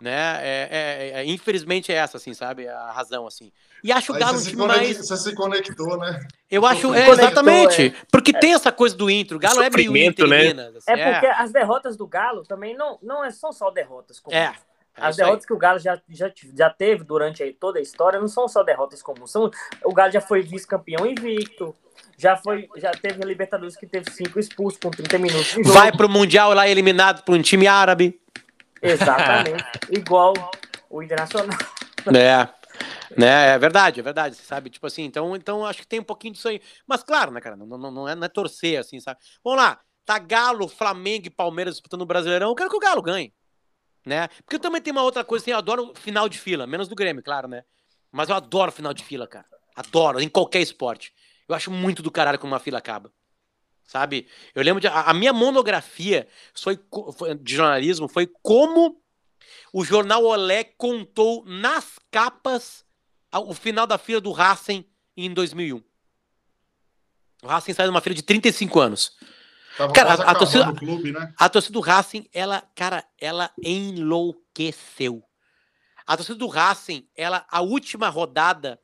[0.00, 0.38] Né?
[0.40, 2.66] É, é- é- infelizmente é essa, assim, sabe?
[2.66, 3.52] A razão, assim.
[3.84, 4.96] E acho o Galo um você, se time mais.
[4.96, 6.20] você se conectou, né?
[6.50, 6.86] Eu acho.
[6.94, 7.94] É, Conectou, exatamente.
[8.10, 9.36] Porque tem essa coisa do intro.
[9.36, 10.48] O Galo é meio Inter né?
[10.48, 10.76] Minas.
[10.76, 14.40] assim, É porque as derrotas do Galo também não, não é- são só derrotas comuns.
[14.40, 14.46] É.
[14.46, 14.54] é
[14.96, 18.28] As derrotas que o Galo já, já, já teve durante aí toda a história não
[18.28, 19.30] são só derrotas comuns.
[19.30, 19.50] São,
[19.84, 21.74] o Galo já foi vice-campeão invicto.
[22.16, 25.72] Já, foi, já teve a Libertadores que teve cinco expulsos com 30 minutos de jogo.
[25.72, 28.20] Vai pro Mundial lá eliminado por um time árabe.
[28.82, 29.64] Exatamente.
[29.90, 30.34] Igual
[30.88, 31.58] o Internacional.
[32.06, 32.60] É.
[33.16, 34.70] Né, é verdade, é verdade, sabe?
[34.70, 36.60] Tipo assim, então, então acho que tem um pouquinho disso aí.
[36.86, 37.56] Mas claro, né, cara?
[37.56, 39.18] Não, não, não, é, não é torcer, assim, sabe?
[39.44, 43.02] Vamos lá, tá Galo, Flamengo e Palmeiras disputando o Brasileirão, eu quero que o Galo
[43.02, 43.34] ganhe.
[44.06, 44.28] Né?
[44.44, 46.94] Porque eu também tenho uma outra coisa assim, eu adoro final de fila, menos do
[46.94, 47.64] Grêmio, claro, né?
[48.10, 49.46] Mas eu adoro final de fila, cara.
[49.76, 51.12] Adoro, em qualquer esporte.
[51.48, 53.12] Eu acho muito do caralho como uma fila acaba.
[53.90, 54.28] Sabe?
[54.54, 54.86] Eu lembro de.
[54.86, 56.78] A, a minha monografia foi,
[57.18, 59.02] foi- de jornalismo foi como
[59.72, 62.84] o jornal Olé contou nas capas
[63.32, 64.84] o final da fila do Racing
[65.16, 65.82] em 2001.
[67.42, 69.16] O Racing saiu de uma fila de 35 anos.
[69.76, 71.34] Tava Cara, a- a torcida- clube, né?
[71.36, 75.20] A torcida do Racing, ela, cara, ela enlouqueceu.
[76.06, 78.80] A torcida do Racing, ela, a última rodada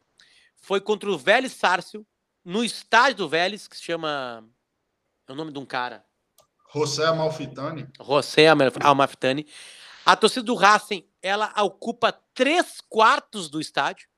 [0.57, 2.05] foi contra o Vélez Sárcio,
[2.45, 4.45] no estádio do Vélez, que se chama.
[5.29, 6.05] É o nome de um cara.
[6.73, 7.89] José Amalfitani.
[8.01, 8.47] José
[8.83, 9.47] Almaftani.
[10.05, 14.09] A torcida do Racing, ela ocupa três quartos do estádio.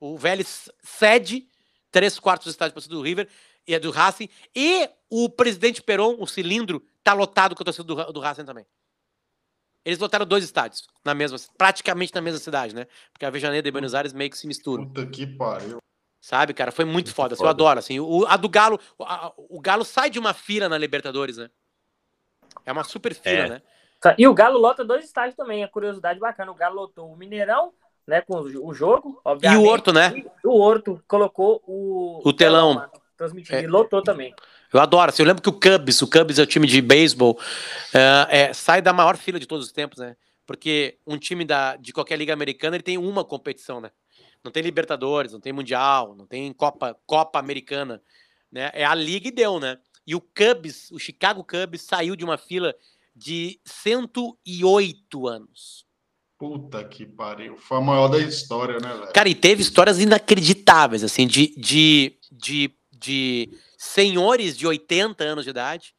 [0.00, 1.48] O Vélez cede
[1.90, 3.28] três quartos do estádio para a torcida do River
[3.66, 4.28] e é do Racing.
[4.54, 8.66] E o presidente Peron, o cilindro, tá lotado com a torcida do, do Racing também.
[9.84, 12.86] Eles lotaram dois estádios, na mesma, praticamente na mesma cidade, né?
[13.12, 14.86] Porque a Avejaneda e Buenos Aires meio que se misturam.
[14.86, 15.78] Puta que pariu.
[16.24, 16.72] Sabe, cara?
[16.72, 17.34] Foi muito, Muito foda.
[17.34, 17.50] assim, eu foda.
[17.50, 18.00] adoro, assim.
[18.00, 21.50] O, a do Galo, o, a- o Galo sai de uma fila na Libertadores, né?
[22.64, 23.48] É uma super fila, É.
[23.50, 23.62] né?
[24.16, 26.50] E o Galo lota dois estádios também, a curiosidade bacana.
[26.50, 27.74] O Galo lotou o Mineirão,
[28.06, 29.58] né, com o jogo, E obviamente.
[29.62, 30.14] o Horto, né?
[30.16, 32.88] E o Horto colocou o, O telão.
[33.18, 33.62] transmitindo, É.
[33.64, 34.34] e lotou também.
[34.72, 35.10] Eu adoro.
[35.10, 37.38] Assim, eu lembro que o Cubs, o Cubs é o time de beisebol,
[37.92, 40.16] é, é, sai da maior fila de todos os tempos, né?
[40.46, 43.90] Porque um time da, de qualquer liga americana ele tem uma competição, né?
[44.44, 48.02] Não tem Libertadores, não tem Mundial, não tem Copa, Copa Americana,
[48.52, 48.70] né?
[48.74, 49.78] É a liga e deu, né?
[50.06, 52.74] E o Cubs, o Chicago Cubs saiu de uma fila
[53.16, 55.86] de 108 anos.
[56.38, 57.56] Puta que pariu.
[57.56, 59.12] Foi a maior da história, né, velho?
[59.12, 65.50] Cara, e teve histórias inacreditáveis, assim, de, de, de, de senhores de 80 anos de
[65.50, 65.94] idade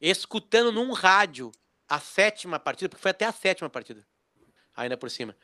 [0.00, 1.50] escutando num rádio
[1.88, 4.06] a sétima partida, porque foi até a sétima partida,
[4.74, 5.36] ainda por cima,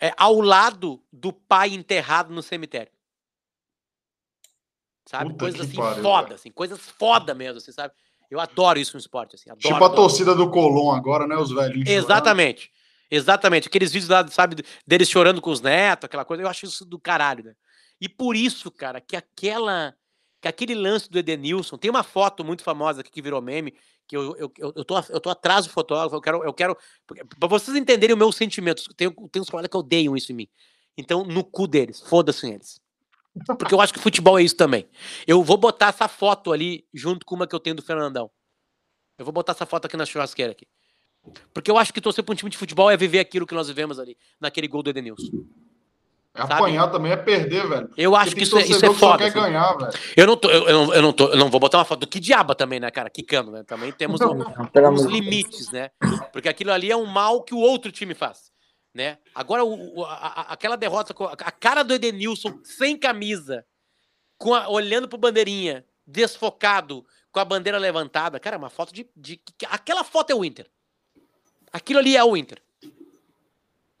[0.00, 2.92] é, ao lado do pai enterrado no cemitério.
[5.06, 5.30] Sabe?
[5.30, 6.34] Puta coisas assim pariu, foda, cara.
[6.34, 7.94] assim, coisas foda mesmo, assim, sabe?
[8.30, 9.94] Eu adoro isso no esporte, assim, adoro, tipo a adoro.
[9.94, 11.36] torcida do Colom agora, né?
[11.36, 11.88] Os velhinhos.
[11.88, 12.04] chorando.
[12.04, 12.70] Exatamente.
[13.08, 13.68] Exatamente.
[13.68, 16.42] Aqueles vídeos lá, sabe, deles chorando com os netos, aquela coisa.
[16.42, 17.54] Eu acho isso do caralho, né?
[18.00, 19.94] E por isso, cara, que aquela.
[20.46, 21.76] Que aquele lance do Edenilson.
[21.76, 23.74] Tem uma foto muito famosa aqui que virou meme.
[24.06, 26.14] Que eu, eu, eu, tô, eu tô atrás do fotógrafo.
[26.14, 26.44] Eu quero.
[26.44, 26.76] Eu quero
[27.40, 28.94] pra vocês entenderem o meu sentimento.
[28.94, 30.48] Tem, tem uns colegas que odeiam isso em mim.
[30.96, 32.00] Então, no cu deles.
[32.00, 32.80] Foda-se eles.
[33.58, 34.88] Porque eu acho que futebol é isso também.
[35.26, 38.30] Eu vou botar essa foto ali junto com uma que eu tenho do Fernandão.
[39.18, 40.66] Eu vou botar essa foto aqui na churrasqueira aqui.
[41.52, 43.66] Porque eu acho que torcer para um time de futebol é viver aquilo que nós
[43.66, 45.44] vivemos ali, naquele gol do Edenilson.
[46.36, 47.90] É apanhar também é perder, velho.
[47.96, 49.18] Eu acho Porque que isso é, isso é que só foda.
[49.18, 49.40] quer assim.
[49.40, 49.92] ganhar, velho.
[50.16, 52.00] Eu, não tô, eu, eu não, eu, não tô, eu não vou botar uma foto
[52.00, 53.08] do que diaba também, né, cara?
[53.10, 53.62] Quicando, né?
[53.64, 55.02] Também temos um- uns Deus.
[55.04, 55.90] limites, né?
[56.32, 58.50] Porque aquilo ali é um mal que o outro time faz,
[58.94, 59.18] né?
[59.34, 61.14] Agora, o- o- a- aquela derrota,
[61.44, 63.64] a cara do Edenilson sem camisa,
[64.38, 69.06] com a- olhando pro bandeirinha, desfocado, com a bandeira levantada, cara, é uma foto de,
[69.16, 69.40] de.
[69.70, 70.66] Aquela foto é o Inter.
[71.72, 72.62] Aquilo ali é o Inter.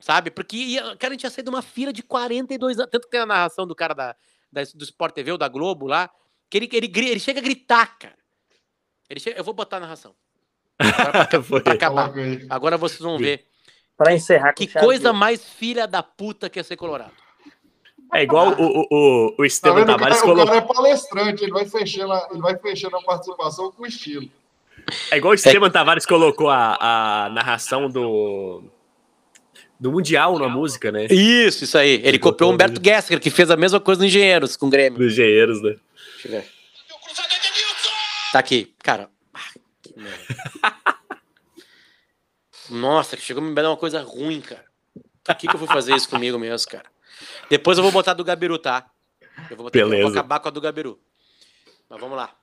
[0.06, 0.30] Sabe?
[0.30, 2.88] Porque, ia- cara, a gente ia sair de uma fila de 42 anos.
[2.92, 4.14] Tanto que tem a narração do cara da,
[4.52, 6.08] da- do Sport TV ou da Globo lá,
[6.48, 8.14] que ele, ele, ele chega a gritar, cara.
[9.10, 10.14] Ele chega, eu vou botar a narração.
[10.78, 12.12] Agora, pra, pra acabar.
[12.48, 13.46] Agora vocês vão ver.
[13.96, 17.10] Pra encerrar Que coisa mais filha da puta que é ser colorado.
[18.14, 20.46] É igual o, o, o, o Tá Tavares cara, o colocou.
[20.46, 24.30] cara é palestrante, ele vai fechando a, ele vai fechando a participação com estilo.
[25.10, 28.62] É igual o Esteban Tavares colocou a, a narração do.
[29.78, 31.04] Do Mundial na música, né?
[31.06, 32.00] Isso, isso aí.
[32.02, 34.70] Ele copiou o todo Humberto Gessinger, que fez a mesma coisa no Engenheiros com o
[34.70, 34.98] Grêmio.
[34.98, 35.76] Dos engenheiros, né?
[36.14, 36.46] Deixa eu ver.
[38.32, 39.10] Tá aqui, cara.
[42.70, 44.64] Nossa, chegou a me dar uma coisa ruim, cara.
[45.22, 46.86] Por que, que eu vou fazer isso comigo mesmo, cara?
[47.48, 48.86] Depois eu vou botar a do Gabiru, tá?
[49.50, 50.10] Eu vou, botar, eu vou Beleza.
[50.10, 50.98] acabar com a do Gabiru.
[51.88, 52.34] Mas vamos lá.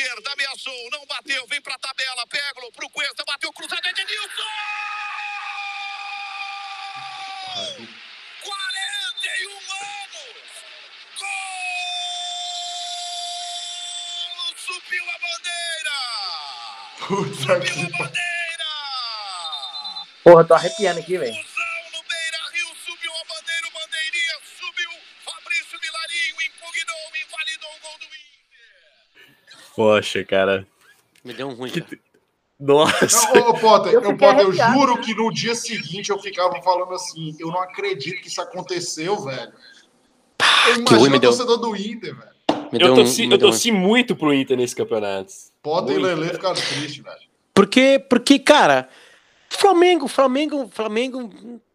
[0.00, 4.42] Esquerda, ameaçou, não bateu, vem pra tabela, pega pro Cuesta, bateu cruzado, Edenilson!
[8.42, 10.50] 41 anos!
[11.18, 11.26] Gol!
[14.56, 15.98] Subiu a bandeira!
[17.06, 18.30] Puta Subiu que a bandeira!
[20.24, 21.49] Porra, tô arrepiando aqui, velho.
[29.80, 30.66] Poxa, cara.
[31.24, 31.86] Me deu um ruim, cara.
[32.58, 33.32] Nossa.
[33.34, 36.92] Não, ô, Potter, Eu eu, Potter, eu juro que no dia seguinte eu ficava falando
[36.92, 39.50] assim, eu não acredito que isso aconteceu, velho.
[40.68, 41.30] Eu ruim, imagino o deu.
[41.30, 42.30] torcedor do Inter, velho.
[42.70, 45.32] Me deu Eu um- torci, me eu deu um- torci muito pro Inter nesse campeonato.
[45.62, 46.16] Potter e Muito.
[46.20, 47.20] Lele ficaram tristes, velho.
[47.54, 48.86] Porque, porque, cara,
[49.48, 51.30] Flamengo, Flamengo, Flamengo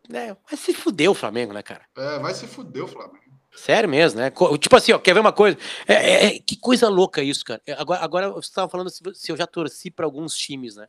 [0.07, 1.81] né, vai se fuder o Flamengo, né, cara?
[1.97, 3.24] É, vai se fuder o Flamengo.
[3.55, 4.31] Sério mesmo, né?
[4.59, 5.57] Tipo assim, ó, quer ver uma coisa?
[5.87, 7.61] É, é- é- que coisa louca isso, cara.
[7.65, 10.87] É, Agora, agora você estava falando se, se eu já torci para alguns times, né?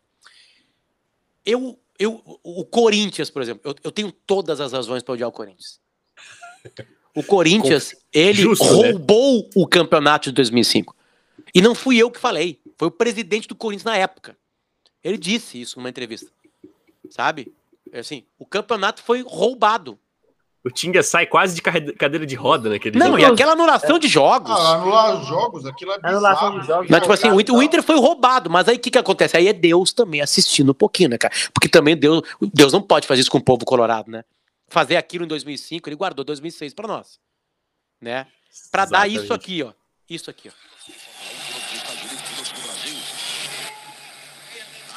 [1.45, 5.33] Eu, eu, o Corinthians, por exemplo, eu, eu tenho todas as razões para odiar o
[5.33, 5.81] Corinthians.
[7.15, 8.91] O Corinthians, ele Justo, né?
[8.91, 10.95] roubou o campeonato de 2005.
[11.55, 14.37] E não fui eu que falei, foi o presidente do Corinthians na época.
[15.03, 16.31] Ele disse isso numa entrevista.
[17.09, 17.53] Sabe?
[17.93, 19.99] É Assim, o campeonato foi roubado.
[20.67, 23.21] O Tinga sai quase de cadeira de roda naquele Não, jogo.
[23.21, 24.51] e aquela anulação de jogos.
[24.51, 26.17] Ah, anular os jogos, aquilo é bizarro.
[26.17, 26.91] Anulação de jogos.
[26.91, 29.37] Mas, tipo assim, o Inter, o Inter foi roubado, mas aí o que, que acontece?
[29.37, 31.33] Aí é Deus também assistindo um pouquinho, né, cara?
[31.55, 32.21] Porque também Deus,
[32.53, 34.25] Deus não pode fazer isso com o povo colorado, né?
[34.67, 37.21] Fazer aquilo em 2005, ele guardou 2006 pra nós,
[38.01, 38.27] né?
[38.73, 39.71] Pra dar isso aqui, ó.
[40.11, 40.53] Isso aqui, ó.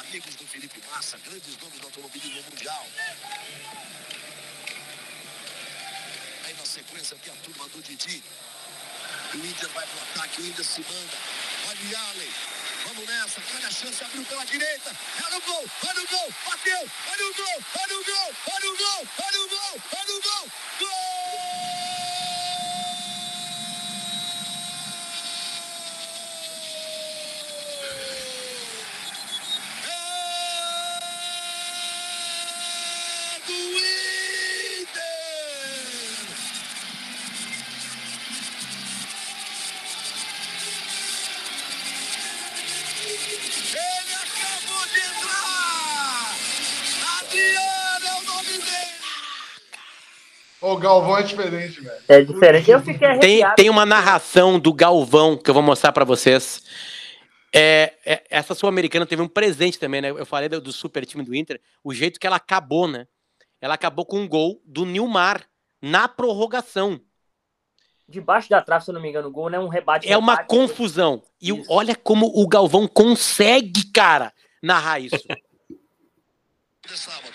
[0.00, 2.84] Amigos do Felipe Massa, grandes nomes do automobilismo mundial.
[6.46, 6.54] Aí
[7.10, 8.22] sequência tem a turma do Didi.
[9.34, 11.18] O Inter vai pro ataque, o Inter se manda.
[11.68, 12.32] Olha o Allen.
[12.86, 14.96] Vamos nessa, olha a chance, abriu pela direita.
[15.24, 16.90] Olha o gol, olha o gol, bateu.
[17.08, 19.59] Olha o gol, olha o gol, olha o gol, olha o gol, olha
[50.80, 52.02] Galvão é diferente, velho.
[52.08, 52.70] É diferente.
[52.70, 56.62] Eu fiquei Tem, tem uma narração do Galvão que eu vou mostrar pra vocês.
[57.54, 60.10] É, é- essa sul-americana teve um presente também, né?
[60.10, 63.06] Eu falei do, do super time do Inter, o jeito que ela acabou, né?
[63.60, 65.44] Ela acabou com um gol do Nilmar
[65.82, 67.00] na prorrogação.
[68.08, 69.58] Debaixo da trave, se eu não me engano, o gol, né?
[69.58, 70.10] Um rebate.
[70.10, 70.48] É uma rebate.
[70.48, 71.22] confusão.
[71.40, 71.64] E Isso.
[71.68, 75.14] olha como o Galvão consegue, cara, narrar isso.
[76.92, 77.30] Sábado.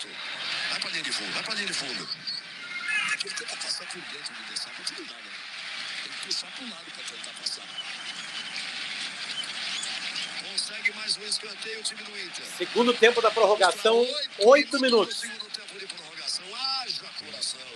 [0.69, 2.07] Vai pra linha de fundo, vai pra linha de fundo.
[3.21, 4.41] Tem que tentar passar por dentro do
[5.03, 5.31] né?
[6.03, 7.63] Tem que puxar pro lado pra tentar passar.
[10.51, 12.45] Consegue mais um escanteio o time do Inter.
[12.57, 14.05] Segundo tempo da prorrogação,
[14.39, 15.21] Oito minutos.
[15.21, 16.45] Prorrogação.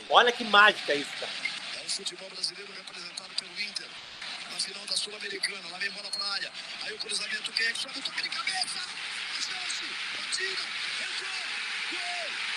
[0.09, 1.32] Olha que mágica isso, cara.
[1.82, 3.88] É o futebol brasileiro representado pelo Inter.
[4.51, 5.70] Na final da Sul-Americana.
[5.72, 6.51] Lá vem bola pra área.
[6.84, 8.80] Aí o cruzamento, quem é que sobe o toque de cabeça?
[9.39, 9.86] Chance,
[10.17, 10.63] batida,
[10.99, 11.30] entrou.
[11.91, 12.49] Gol,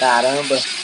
[0.00, 0.79] Caramba.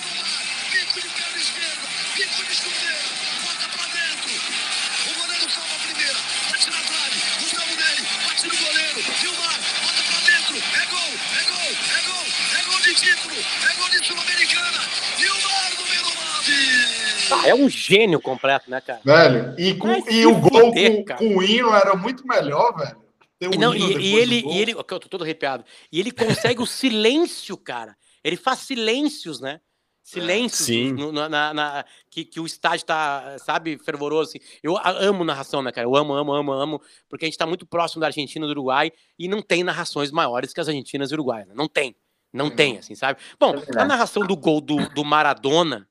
[9.14, 10.56] Gilmar, bota pra dentro.
[10.56, 12.24] É gol, é gol, é gol,
[12.58, 14.80] é gol de título, é gol de Sul-Americana.
[15.18, 16.04] Gilmar, número
[17.28, 17.42] 9.
[17.44, 19.00] Ah, é um gênio completo, né, cara?
[19.04, 22.96] Velho, e, com- e o gol fuder, com, com o hino era muito melhor, velho.
[23.40, 25.64] E, não, hino e, e do ele, e ele, eu tô todo arrepiado.
[25.92, 27.96] E ele consegue o silêncio, cara.
[28.24, 29.60] Ele faz silêncios, né?
[30.08, 30.92] Silêncios Sim.
[30.92, 34.30] no- na, na- que, que o estádio tá, sabe, fervoroso.
[34.30, 34.40] Assim.
[34.62, 35.84] Eu amo narração, né, cara?
[35.84, 38.52] Eu amo, amo, amo, amo, porque a gente tá muito próximo da Argentina e do
[38.52, 41.52] Uruguai e não tem narrações maiores que as argentinas e Uruguai, né?
[41.56, 41.96] Não tem.
[42.32, 43.18] Não tem, assim, sabe?
[43.40, 45.88] Bom, É a narração do gol do, do Maradona,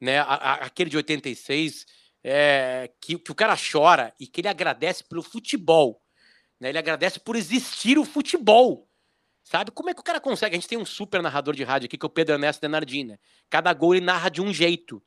[0.00, 0.20] né?
[0.20, 1.84] a- a- aquele de 86,
[2.22, 6.00] é, que, que o cara chora e que ele agradece pelo futebol.
[6.60, 6.68] Né?
[6.68, 8.88] Ele agradece por existir o futebol.
[9.44, 9.70] Sabe?
[9.70, 10.54] Como é que o cara consegue?
[10.56, 13.12] A gente tem um super narrador de rádio aqui, que é o Pedro Ernesto Denardini.
[13.12, 13.18] né?
[13.50, 15.02] Cada gol ele narra de um jeito.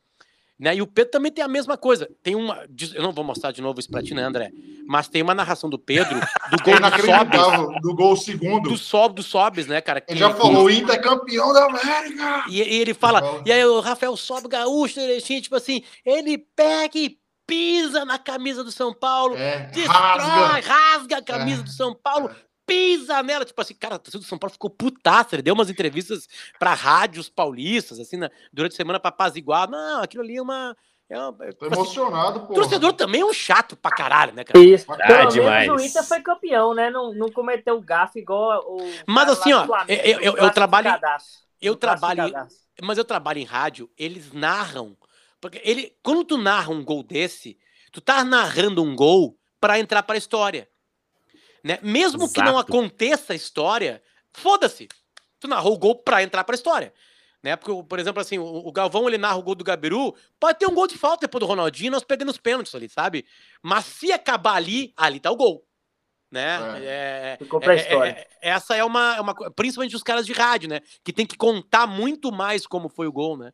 [0.58, 0.76] Né?
[0.76, 2.10] E o Pedro também tem a mesma coisa.
[2.24, 2.66] Tem uma.
[2.94, 4.52] Eu não vou mostrar de novo isso pra ti, né, André?
[4.88, 8.70] Mas tem uma narração do Pedro do É gol do inacreditável, do gol segundo.
[8.70, 10.02] Do Sob, do Sobis, né, cara?
[10.08, 12.46] Ele já que- falou, o Inter é campeão da América.
[12.50, 16.98] e, e ele fala, e aí o Rafael sobe gaúcho, direitinho, tipo assim, ele pega
[17.00, 20.74] e pisa na camisa do São Paulo, É, destrói, rasga.
[20.74, 22.36] rasga a camisa É, do São Paulo, é.
[22.66, 25.70] Pisa nela, tipo assim, cara, o torcedor do São Paulo ficou putaço, ele deu umas
[25.70, 26.28] entrevistas
[26.60, 30.76] pra rádios paulistas, assim, na- durante a semana pra apaziguar, não, aquilo ali é uma...
[31.08, 32.54] É uma Tô tipo assim, emocionado, pô.
[32.56, 34.58] torcedor também é um chato pra caralho, né, cara?
[34.66, 34.92] Isso.
[34.92, 35.68] Ah, Pelo demais.
[35.68, 36.90] menos o Inter foi campeão, né?
[36.90, 38.78] Não, não cometeu gafe igual o.
[39.06, 41.00] Mas assim, ó, Flamengo, eu- eu- eu trabalho-.
[41.62, 42.34] Eu trabalho,
[42.82, 44.98] mas eu trabalho em rádio, eles narram.
[45.40, 47.56] Porque ele, quando tu narra um gol desse,
[47.92, 50.68] tu tá narrando um gol para entrar para a história.
[51.66, 51.80] Né?
[51.82, 52.72] Mesmo que não Exato.
[52.72, 54.00] aconteça a história,
[54.32, 54.88] foda-se.
[55.40, 56.94] Tu narrou o gol para entrar para a história.
[57.42, 57.56] Né?
[57.56, 60.76] Porque, por exemplo, assim, o, Galvão ele narra o gol do Gabiru, pode ter um
[60.76, 63.26] gol de falta depois do Ronaldinho, nós pegando os pênaltis ali, sabe?
[63.64, 65.66] Mas se acabar ali, ali tá o gol.
[66.32, 66.60] Né?
[66.84, 68.10] É, Ficou pra é- história.
[68.12, 69.34] é- é- essa é uma, é uma.
[69.34, 70.82] co- Principalmente os caras de rádio, né?
[71.04, 73.52] Que tem que contar muito mais como foi o gol, né?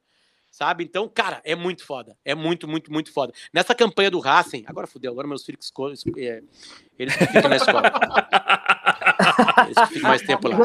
[0.52, 0.84] Sabe?
[0.84, 2.18] Então, cara, é muito foda.
[2.26, 3.34] É muito, muito, muito foda.
[3.54, 5.72] Nessa campanha do Racing, agora fudeu, agora meus filhos
[6.18, 6.44] é,
[7.00, 7.84] eles que ficam na escola.
[9.66, 10.58] Eles que ficam mais tempo lá.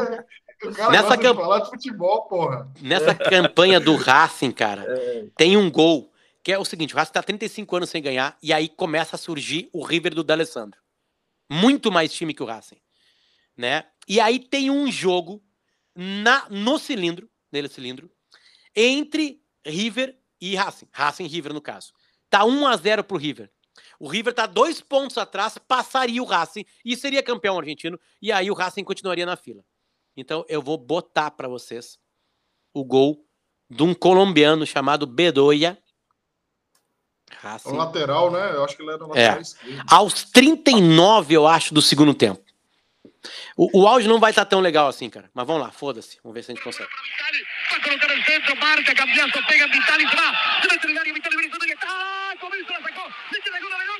[0.91, 2.69] Nessa de camp- falar de futebol, porra.
[2.81, 5.27] Nessa campanha do Racing, cara, É.
[5.37, 6.11] tem um gol
[6.43, 9.19] que é o seguinte: o Racing tá 35 anos sem ganhar e aí começa a
[9.19, 10.79] surgir o River do D'Alessandro.
[11.49, 12.79] Muito mais time que o Racing,
[13.55, 13.85] né?
[14.07, 15.41] E aí tem um jogo
[15.95, 18.09] na no cilindro, nele cilindro,
[18.75, 20.87] entre River e Racing.
[20.91, 21.91] Racing e River no caso.
[22.29, 23.51] Tá 1 a 0 pro River.
[23.99, 28.49] O River tá dois pontos atrás, passaria o Racing e seria campeão argentino e aí
[28.49, 29.63] o Racing continuaria na fila.
[30.15, 31.99] Então eu vou botar pra vocês
[32.73, 33.23] o gol
[33.69, 35.77] de um colombiano chamado Bedoya.
[37.29, 37.69] É Racing.
[37.69, 38.51] um lateral, né?
[38.55, 39.07] Eu acho que ele era É.
[39.07, 39.83] lateral esquerdo.
[39.91, 42.41] Aos 39, eu acho, do segundo tempo.
[43.55, 45.29] O, o áudio não vai estar tão legal assim, cara.
[45.33, 46.17] Mas vamos lá, foda-se.
[46.23, 46.89] Vamos ver se a gente consegue.
[46.89, 48.95] Vitali va a colocar centro, marca,
[49.47, 52.81] pega Vitali, se va, se mete en el área, Vitali Berizzo, que está, Comiso la
[52.81, 53.96] sacó, le queda gol a Velosa,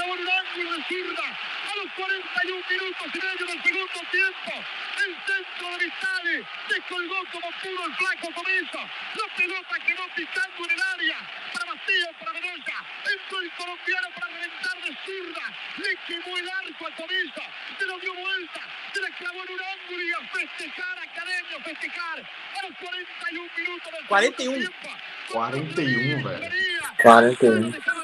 [0.00, 4.52] Ángulo de zurda, a los 41 minutos y medio del segundo tiempo,
[4.96, 6.36] el centro de Vitali,
[6.70, 11.18] descolgó como puro el flaco Comiso, la pelota quedó picando en el área,
[11.52, 12.76] para Bastillo, para Velosa,
[13.12, 15.46] entró el colombiano para reventar de zurda,
[15.76, 17.42] le quemó el arco a Comiso,
[17.78, 18.60] se lo dio vuelta,
[18.94, 23.92] se la clavó en un ángulo y a festejar, a festejar, a los 41 minutos
[23.92, 24.52] del 41.
[24.52, 25.10] segundo tiempo.
[25.28, 26.46] 41, velho.
[27.02, 27.99] 41.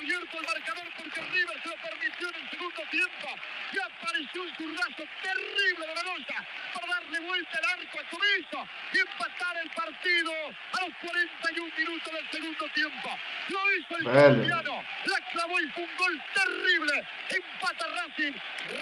[2.97, 3.29] Tiempo.
[3.75, 6.39] Y apareció un zurdazo terrible de Velosa
[6.73, 8.59] para darle vuelta el arco a Comiso
[8.95, 10.33] y empatar el partido
[10.73, 13.09] a los 41 minutos del segundo tiempo.
[13.51, 14.75] Lo hizo el colombiano,
[15.07, 16.95] la clavó y fue un gol terrible.
[17.37, 18.35] Empata Racing,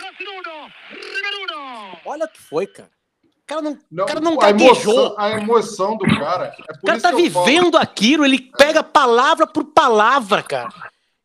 [0.04, 2.00] Racing 1, River 1.
[2.04, 2.90] Olha que foi, cara.
[3.24, 4.94] O cara não, Não, cara não a, gaguejou.
[4.94, 6.46] emoção, a emoção do cara.
[6.68, 7.44] É por O cara isso tá que eu falo.
[7.46, 10.70] vivendo aquilo, ele pega palavra por palavra, cara.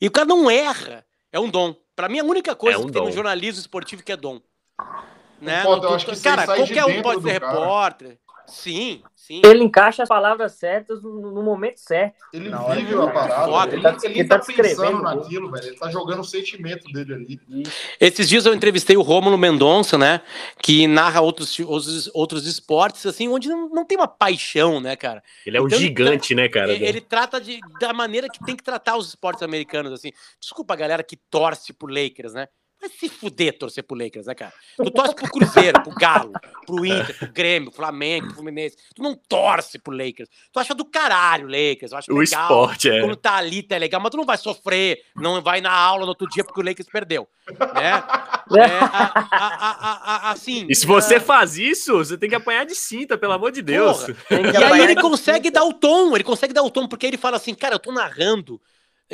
[0.01, 1.05] E o cara não erra.
[1.31, 1.75] É um dom.
[1.99, 3.13] Pra mim, a única coisa É um que tem no dom.
[3.13, 4.39] jornalismo esportivo que é dom.
[5.41, 5.63] Né?
[5.65, 7.51] Eu Não- acho que cara, qualquer um pode ser cara.
[7.59, 8.17] repórter.
[8.49, 9.41] Sim, sim.
[9.45, 12.15] Ele encaixa as palavras certas no, no momento certo.
[12.33, 13.45] Ele Na hora vive a parada.
[13.45, 13.67] Foda.
[13.67, 15.15] Ele, Ele tá- ele ele tá, tá descrevendo pensando o gol.
[15.15, 15.65] naquilo, velho.
[15.67, 17.39] Ele tá jogando o sentimento dele ali.
[17.99, 20.21] Esses dias eu entrevistei o Rômulo Mendonça, né?
[20.61, 25.23] Que narra outros, outros, outros esportes, assim, onde não, não tem uma paixão, né, cara?
[25.45, 26.71] Ele é um Então, ele gigante, né, cara?
[26.71, 30.11] ele, ele trata de, da maneira que tem que tratar os esportes americanos, assim.
[30.39, 32.47] Desculpa a galera que torce pro Lakers, né?
[32.81, 34.53] Vai se fuder torcer pro Lakers, né, cara?
[34.77, 36.31] Tu torce pro Cruzeiro, pro Galo,
[36.65, 38.77] pro Inter, pro Grêmio, pro Flamengo, pro Fluminense.
[38.95, 40.29] Tu não torce pro Lakers.
[40.51, 41.91] Tu acha do caralho o Lakers.
[41.91, 42.41] Eu acho O legal.
[42.43, 43.01] esporte, é.
[43.01, 46.09] Quando tá ali, tá legal, mas tu não vai sofrer, não vai na aula no
[46.09, 47.27] outro dia porque o Lakers perdeu,
[47.75, 48.03] né?
[48.59, 50.65] É, a- a- a- a- assim...
[50.67, 53.61] E se você é, faz isso, você tem que apanhar de cinta, pelo amor de
[53.61, 54.05] Deus.
[54.05, 54.15] Porra.
[54.59, 57.37] E aí ele consegue dar o tom, ele consegue dar o tom, porque ele fala
[57.37, 58.59] assim, cara, eu tô narrando,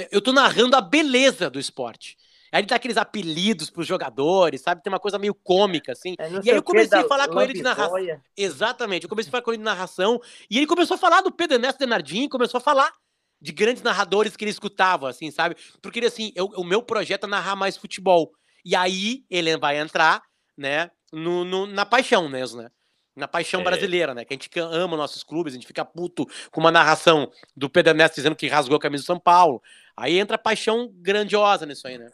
[0.10, 2.16] eu tô narrando a beleza do esporte.
[2.56, 4.82] Aí ele dá aqueles apelidos pros jogadores, sabe?
[4.82, 6.16] Tem uma coisa meio cômica, assim.
[6.18, 7.98] É, E aí eu comecei a falar com ele de narração.
[8.38, 11.32] Exatamente, eu comecei a falar com ele de narração, e ele começou a falar do
[11.32, 12.94] Pedro Ernesto Denardim, começou a falar
[13.42, 15.56] de grandes narradores que ele escutava, assim, sabe?
[15.82, 18.32] Porque ele, assim, eu- o meu projeto é narrar mais futebol.
[18.64, 20.24] E aí ele vai entrar,
[20.58, 22.70] né, no, no- na paixão mesmo, né?
[23.16, 23.64] Na paixão É.
[23.64, 24.26] brasileira, né?
[24.26, 27.92] Que a gente ama nossos clubes, a gente fica puto com uma narração do Pedro
[27.92, 29.62] Ernesto dizendo que rasgou a camisa do São Paulo.
[29.96, 32.10] Aí entra a paixão grandiosa nisso aí, né?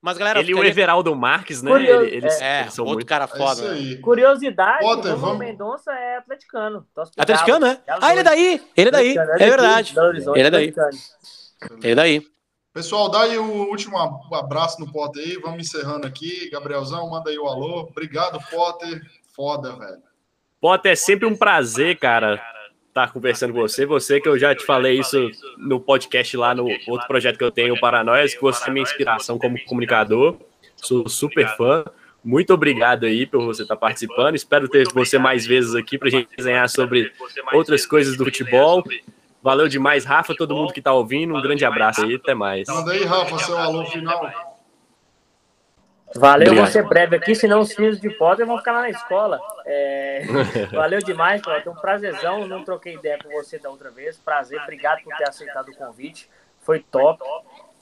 [0.00, 1.70] Mas, galera, Ele e o Everaldo Marques, né?
[1.70, 3.08] Curioso, Eles, é, eles são outro muito.
[3.08, 3.62] cara É foda.
[3.62, 3.74] né?
[3.74, 3.96] aí.
[3.98, 6.86] Curiosidade, Potter, o vamos- Mendonça é atleticano.
[6.94, 7.80] Pro Atleticano, né?
[7.86, 9.94] Galo Ah, ele é daí, ele é daí, é verdade.
[10.34, 10.74] Ele é daí.
[11.82, 12.26] Ele é daí.
[12.72, 13.96] Pessoal, dá aí o último
[14.34, 15.38] abraço no Potter aí.
[15.38, 16.50] Vamos encerrando aqui.
[16.50, 17.80] Gabrielzão, manda aí o alô.
[17.90, 19.00] Obrigado, Potter.
[19.34, 20.02] Foda, velho.
[20.60, 22.40] Potter, é sempre um prazer, cara,
[22.96, 23.84] estar conversando com você.
[23.84, 27.50] Você que eu já te falei isso no podcast lá no outro projeto que eu
[27.50, 30.36] tenho, o Paranóias, que você é minha inspiração como comunicador.
[30.76, 31.84] sou super fã.
[32.24, 34.34] Muito obrigado aí por você estar participando.
[34.34, 37.12] Espero ter você mais vezes aqui para a gente desenhar sobre
[37.52, 38.82] outras coisas do futebol.
[39.42, 41.36] Valeu demais, Rafa, todo mundo que está ouvindo.
[41.36, 42.66] Um grande abraço aí, até mais.
[42.66, 44.45] Manda aí, Rafa, seu alô final.
[46.18, 49.40] Valeu, vou ser breve aqui, senão os filhos de Potter vão ficar lá na escola.
[49.64, 50.22] É...
[50.72, 51.70] Valeu demais, Potter.
[51.70, 52.46] Um prazerzão.
[52.46, 54.16] Não troquei ideia com você da outra vez.
[54.18, 56.28] Prazer, obrigado por ter aceitado o convite.
[56.60, 57.22] Foi top.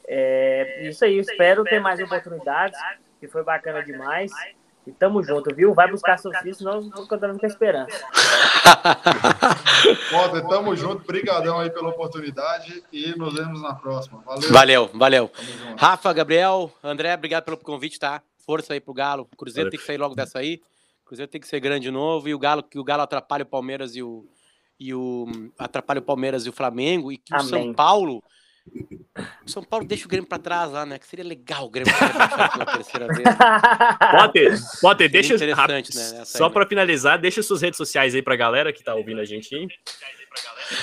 [0.07, 0.87] É...
[0.89, 2.79] Isso aí, espero ter mais oportunidades
[3.19, 4.31] que foi bacana demais.
[4.87, 5.73] E tamo junto, viu?
[5.73, 7.91] Vai buscar seus filhos, senão eu vou contando com a esperança.
[10.11, 11.03] Potter, tamo junto.
[11.03, 14.23] Obrigadão aí pela oportunidade e nos vemos na próxima.
[14.25, 14.53] Valeu.
[14.53, 15.31] Valeu, valeu.
[15.79, 18.23] Rafa, Gabriel, André, obrigado pelo convite, tá?
[18.45, 19.27] Força aí pro Galo.
[19.33, 20.61] O Cruzeiro tem que sair logo dessa aí.
[21.03, 23.43] O Cruzeiro tem que ser grande de novo e o Galo que o Galo atrapalha
[23.43, 24.27] o Palmeiras e o
[24.79, 25.27] e o
[25.59, 27.49] atrapalha o Palmeiras e o Flamengo e que o Amém.
[27.49, 28.23] São Paulo
[29.45, 30.99] o São Paulo deixa o Grêmio pra trás lá, né?
[30.99, 33.29] Que seria legal o Grêmio pela terceira vez.
[34.11, 36.53] Potter, Potter, deixa interessante, né, só aí.
[36.53, 39.69] para finalizar, deixa suas redes sociais aí pra galera que tá ouvindo a gente aí.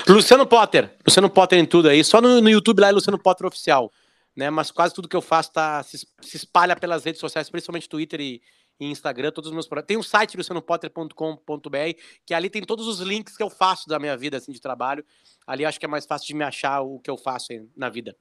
[0.08, 0.90] Luciano Potter.
[1.06, 2.04] Luciano Potter em tudo aí.
[2.04, 3.92] Só no, no YouTube lá é Luciano Potter Oficial.
[4.36, 4.50] Né?
[4.50, 8.22] Mas quase tudo que eu faço tá, se, se espalha pelas redes sociais, principalmente Twitter
[8.22, 8.42] e,
[8.82, 9.88] e Instagram, todos os meus projetos.
[9.88, 14.18] Tem um site lucianopotter.com.br, que ali tem todos os links que eu faço da minha
[14.18, 15.06] vida assim, de trabalho.
[15.46, 17.90] Ali acho que é mais fácil de me achar o que eu faço aí na
[17.90, 18.18] vida.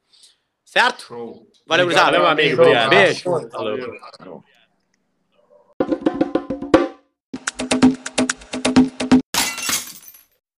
[0.62, 1.04] Certo?
[1.04, 1.50] Show.
[1.66, 2.10] Valeu, gurizada.
[2.10, 2.60] Valeu, meu amigo.
[2.60, 2.90] Obrigado.
[2.90, 3.22] Beijo.
[3.22, 3.48] Falou.
[3.48, 4.44] Valeu.